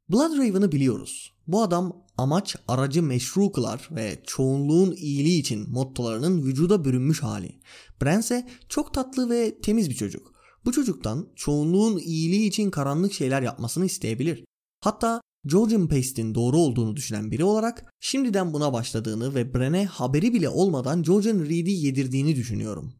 Bloodraven'ı 0.08 0.72
biliyoruz. 0.72 1.34
Bu 1.46 1.62
adam 1.62 2.04
amaç 2.18 2.56
aracı 2.68 3.02
meşru 3.02 3.52
kılar 3.52 3.88
ve 3.90 4.22
çoğunluğun 4.26 4.92
iyiliği 4.92 5.40
için 5.40 5.70
mottolarının 5.70 6.42
vücuda 6.42 6.84
bürünmüş 6.84 7.22
hali. 7.22 7.60
Bran 8.02 8.20
ise 8.20 8.48
çok 8.68 8.94
tatlı 8.94 9.30
ve 9.30 9.60
temiz 9.60 9.90
bir 9.90 9.94
çocuk. 9.94 10.32
Bu 10.64 10.72
çocuktan 10.72 11.28
çoğunluğun 11.36 11.98
iyiliği 11.98 12.48
için 12.48 12.70
karanlık 12.70 13.12
şeyler 13.12 13.42
yapmasını 13.42 13.86
isteyebilir. 13.86 14.44
Hatta 14.80 15.20
Georgian 15.46 15.88
Paste'in 15.88 16.34
doğru 16.34 16.56
olduğunu 16.56 16.96
düşünen 16.96 17.30
biri 17.30 17.44
olarak 17.44 17.94
şimdiden 18.00 18.52
buna 18.52 18.72
başladığını 18.72 19.34
ve 19.34 19.54
Bren'e 19.54 19.84
haberi 19.84 20.34
bile 20.34 20.48
olmadan 20.48 21.02
Georgian 21.02 21.40
Reed'i 21.40 21.70
yedirdiğini 21.70 22.36
düşünüyorum. 22.36 22.92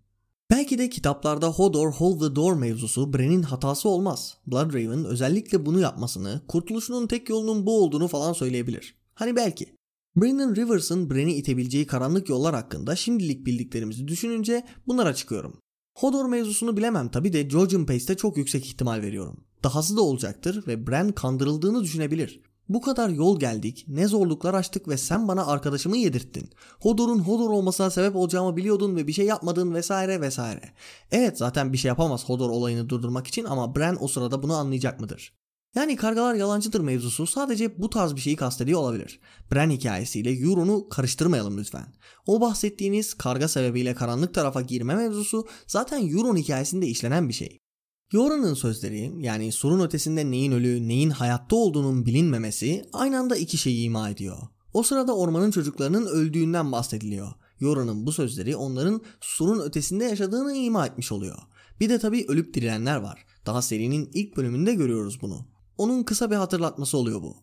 Belki 0.51 0.79
de 0.79 0.91
kitaplarda 0.91 1.49
Hodor 1.49 1.93
Hold 1.93 2.21
the 2.21 2.37
Door 2.37 2.57
mevzusu 2.57 3.13
Bren'in 3.13 3.43
hatası 3.43 3.89
olmaz. 3.89 4.35
Bloodraven 4.47 5.05
özellikle 5.05 5.67
bunu 5.67 5.81
yapmasını, 5.81 6.41
kurtuluşunun 6.49 7.07
tek 7.07 7.29
yolunun 7.29 7.67
bu 7.67 7.83
olduğunu 7.83 8.09
falan 8.09 8.33
söyleyebilir. 8.33 8.95
Hani 9.15 9.37
belki. 9.37 9.77
Brandon 10.17 10.57
Rivers'ın 10.57 11.11
Bren'i 11.11 11.33
itebileceği 11.33 11.87
karanlık 11.87 12.29
yollar 12.29 12.55
hakkında 12.55 12.97
şimdilik 12.97 13.47
bildiklerimizi 13.47 14.09
düşününce 14.09 14.65
bunlara 14.87 15.15
çıkıyorum. 15.15 15.61
Hodor 15.99 16.29
mevzusunu 16.29 16.77
bilemem 16.77 17.09
tabi 17.09 17.33
de 17.33 17.43
Georgian 17.43 17.87
Pace'te 17.87 18.17
çok 18.17 18.37
yüksek 18.37 18.67
ihtimal 18.67 19.03
veriyorum. 19.03 19.37
Dahası 19.67 19.97
da 19.97 20.01
olacaktır 20.01 20.67
ve 20.67 20.87
Bran 20.87 21.13
kandırıldığını 21.13 21.83
düşünebilir. 21.83 22.41
Bu 22.69 22.81
kadar 22.81 23.09
yol 23.09 23.41
geldik, 23.41 23.85
ne 23.89 24.09
zorluklar 24.09 24.55
açtık 24.55 24.89
ve 24.89 24.97
sen 24.97 25.29
bana 25.29 25.47
arkadaşımı 25.47 25.97
yedirttin. 25.97 26.51
Hodor'un 26.81 27.19
Hodor 27.19 27.51
olmasına 27.51 27.91
sebep 27.91 28.17
olacağımı 28.17 28.57
biliyordun 28.57 28.97
ve 28.97 29.07
bir 29.07 29.13
şey 29.13 29.27
yapmadın 29.27 29.75
vesaire 29.75 30.21
vesaire. 30.21 30.73
Evet 31.11 31.39
zaten 31.39 31.73
bir 31.73 31.79
şey 31.79 31.89
yapamaz 31.89 32.29
Hodor 32.29 32.51
olayını 32.51 32.89
durdurmak 32.89 33.27
için 33.27 33.45
ama 33.45 33.77
Bran 33.77 34.05
o 34.05 34.09
sırada 34.09 34.43
bunu 34.43 34.55
anlayacak 34.55 35.01
mıdır? 35.01 35.33
Yani 35.75 35.97
kargalar 35.97 36.35
yalancıdır 36.35 36.81
mevzusu 36.81 37.27
sadece 37.27 37.83
bu 37.83 37.91
tarz 37.91 38.15
bir 38.15 38.21
şeyi 38.21 38.37
kastediyor 38.37 38.81
olabilir. 38.81 39.21
Bran 39.53 39.71
hikayesiyle 39.71 40.31
Euron'u 40.31 40.89
karıştırmayalım 40.89 41.59
lütfen. 41.59 41.87
O 42.27 42.41
bahsettiğiniz 42.41 43.15
karga 43.15 43.49
sebebiyle 43.49 43.95
karanlık 43.95 44.35
tarafa 44.35 44.61
girme 44.61 44.95
mevzusu 44.95 45.47
zaten 45.67 46.09
Euron 46.09 46.37
hikayesinde 46.37 46.87
işlenen 46.87 47.29
bir 47.29 47.35
şey. 47.35 47.66
Euron'un 48.15 48.55
sözleri 48.55 49.13
yani 49.19 49.53
surun 49.53 49.81
ötesinde 49.81 50.31
neyin 50.31 50.53
ölü 50.53 50.89
neyin 50.89 51.11
hayatta 51.11 51.57
olduğunun 51.57 52.07
bilinmemesi 52.07 52.89
aynı 52.93 53.19
anda 53.19 53.37
iki 53.37 53.59
şeyi 53.59 53.85
ima 53.85 54.11
ediyor. 54.11 54.37
O 54.73 54.83
sırada 54.83 55.17
ormanın 55.17 55.51
çocuklarının 55.51 56.07
öldüğünden 56.07 56.73
bahsediliyor. 56.73 57.33
Euron'un 57.61 58.07
bu 58.07 58.13
sözleri 58.13 58.57
onların 58.57 59.01
surun 59.21 59.61
ötesinde 59.61 60.05
yaşadığını 60.05 60.53
ima 60.55 60.87
etmiş 60.87 61.13
oluyor. 61.13 61.39
Bir 61.81 61.89
de 61.89 61.99
tabii 61.99 62.27
ölüp 62.29 62.55
dirilenler 62.55 62.97
var. 62.97 63.27
Daha 63.47 63.63
serinin 63.63 64.11
ilk 64.15 64.37
bölümünde 64.37 64.75
görüyoruz 64.75 65.19
bunu. 65.23 65.47
Onun 65.79 66.03
kısa 66.03 66.31
bir 66.31 66.37
hatırlatması 66.37 66.99
oluyor 66.99 67.23
bu. 67.23 67.37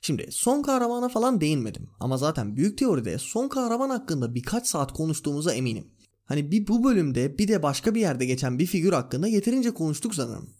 Şimdi 0.00 0.28
son 0.30 0.62
kahramana 0.62 1.08
falan 1.08 1.40
değinmedim 1.40 1.90
ama 2.00 2.16
zaten 2.16 2.56
büyük 2.56 2.78
teoride 2.78 3.18
son 3.18 3.48
kahraman 3.48 3.90
hakkında 3.90 4.34
birkaç 4.34 4.66
saat 4.66 4.92
konuştuğumuza 4.92 5.52
eminim. 5.52 5.90
Hani 6.26 6.50
bir 6.50 6.66
bu 6.66 6.84
bölümde 6.84 7.38
bir 7.38 7.48
de 7.48 7.62
başka 7.62 7.94
bir 7.94 8.00
yerde 8.00 8.26
geçen 8.26 8.58
bir 8.58 8.66
figür 8.66 8.92
hakkında 8.92 9.26
yeterince 9.26 9.70
konuştuk 9.70 10.14
sanırım. 10.14 10.50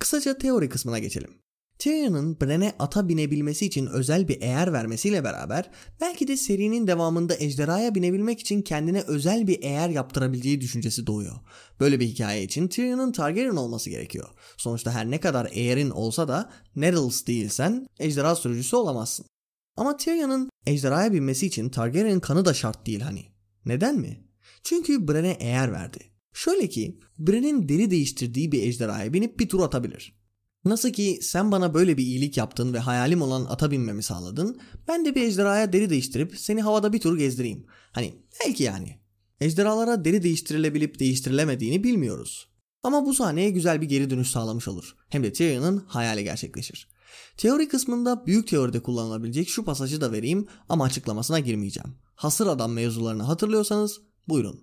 Kısaca 0.00 0.38
teori 0.38 0.68
kısmına 0.68 0.98
geçelim. 0.98 1.30
Tyrion'un 1.78 2.40
Bran'e 2.40 2.74
ata 2.78 3.08
binebilmesi 3.08 3.66
için 3.66 3.86
özel 3.86 4.28
bir 4.28 4.40
eğer 4.40 4.72
vermesiyle 4.72 5.24
beraber 5.24 5.70
belki 6.00 6.28
de 6.28 6.36
serinin 6.36 6.86
devamında 6.86 7.36
ejderhaya 7.38 7.94
binebilmek 7.94 8.40
için 8.40 8.62
kendine 8.62 9.02
özel 9.02 9.46
bir 9.46 9.62
eğer 9.62 9.88
yaptırabileceği 9.88 10.60
düşüncesi 10.60 11.06
doğuyor. 11.06 11.34
Böyle 11.80 12.00
bir 12.00 12.06
hikaye 12.06 12.42
için 12.42 12.68
Tyrion'un 12.68 13.12
Targaryen 13.12 13.56
olması 13.56 13.90
gerekiyor. 13.90 14.28
Sonuçta 14.56 14.92
her 14.92 15.10
ne 15.10 15.20
kadar 15.20 15.48
eğerin 15.52 15.90
olsa 15.90 16.28
da 16.28 16.50
Nettles 16.76 17.26
değilsen 17.26 17.86
ejderha 17.98 18.36
sürücüsü 18.36 18.76
olamazsın. 18.76 19.26
Ama 19.76 19.96
Tyrion'un 19.96 20.50
ejderhaya 20.66 21.12
binmesi 21.12 21.46
için 21.46 21.68
Targaryen 21.68 22.20
kanı 22.20 22.44
da 22.44 22.54
şart 22.54 22.86
değil 22.86 23.00
hani. 23.00 23.24
Neden 23.66 23.96
mi? 23.96 24.23
Çünkü 24.64 25.08
Bran'e 25.08 25.36
eğer 25.40 25.72
verdi. 25.72 25.98
Şöyle 26.32 26.68
ki 26.68 26.98
Bran'in 27.18 27.68
deri 27.68 27.90
değiştirdiği 27.90 28.52
bir 28.52 28.62
ejderhaya 28.62 29.12
binip 29.12 29.40
bir 29.40 29.48
tur 29.48 29.60
atabilir. 29.60 30.24
Nasıl 30.64 30.90
ki 30.90 31.18
sen 31.22 31.52
bana 31.52 31.74
böyle 31.74 31.96
bir 31.96 32.02
iyilik 32.02 32.36
yaptın 32.36 32.74
ve 32.74 32.78
hayalim 32.78 33.22
olan 33.22 33.44
ata 33.44 33.70
binmemi 33.70 34.02
sağladın. 34.02 34.60
Ben 34.88 35.04
de 35.04 35.14
bir 35.14 35.22
ejderhaya 35.22 35.72
deri 35.72 35.90
değiştirip 35.90 36.38
seni 36.38 36.62
havada 36.62 36.92
bir 36.92 37.00
tur 37.00 37.18
gezdireyim. 37.18 37.66
Hani 37.92 38.14
belki 38.40 38.62
yani. 38.62 38.98
Ejderhalara 39.40 40.04
deri 40.04 40.22
değiştirilebilip 40.22 40.98
değiştirilemediğini 40.98 41.84
bilmiyoruz. 41.84 42.48
Ama 42.82 43.06
bu 43.06 43.14
sahneye 43.14 43.50
güzel 43.50 43.80
bir 43.80 43.88
geri 43.88 44.10
dönüş 44.10 44.30
sağlamış 44.30 44.68
olur. 44.68 44.96
Hem 45.08 45.22
de 45.22 45.32
Tyrion'un 45.32 45.84
hayali 45.86 46.24
gerçekleşir. 46.24 46.88
Teori 47.36 47.68
kısmında 47.68 48.26
büyük 48.26 48.48
teoride 48.48 48.80
kullanılabilecek 48.80 49.48
şu 49.48 49.64
pasajı 49.64 50.00
da 50.00 50.12
vereyim 50.12 50.46
ama 50.68 50.84
açıklamasına 50.84 51.40
girmeyeceğim. 51.40 51.94
Hasır 52.14 52.46
adam 52.46 52.72
mevzularını 52.72 53.22
hatırlıyorsanız 53.22 54.00
buyurun. 54.28 54.60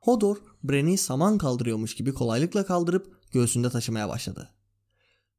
Hodor, 0.00 0.36
Bren'i 0.62 0.98
saman 0.98 1.38
kaldırıyormuş 1.38 1.94
gibi 1.94 2.14
kolaylıkla 2.14 2.66
kaldırıp 2.66 3.32
göğsünde 3.32 3.70
taşımaya 3.70 4.08
başladı. 4.08 4.50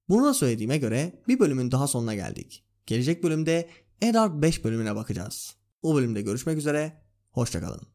Bunu 0.09 0.25
da 0.25 0.33
söylediğime 0.33 0.77
göre 0.77 1.23
bir 1.27 1.39
bölümün 1.39 1.71
daha 1.71 1.87
sonuna 1.87 2.15
geldik. 2.15 2.65
Gelecek 2.85 3.23
bölümde 3.23 3.69
Eddard 4.01 4.41
5 4.41 4.63
bölümüne 4.63 4.95
bakacağız. 4.95 5.55
O 5.81 5.95
bölümde 5.95 6.21
görüşmek 6.21 6.57
üzere, 6.57 7.01
hoşçakalın. 7.31 7.92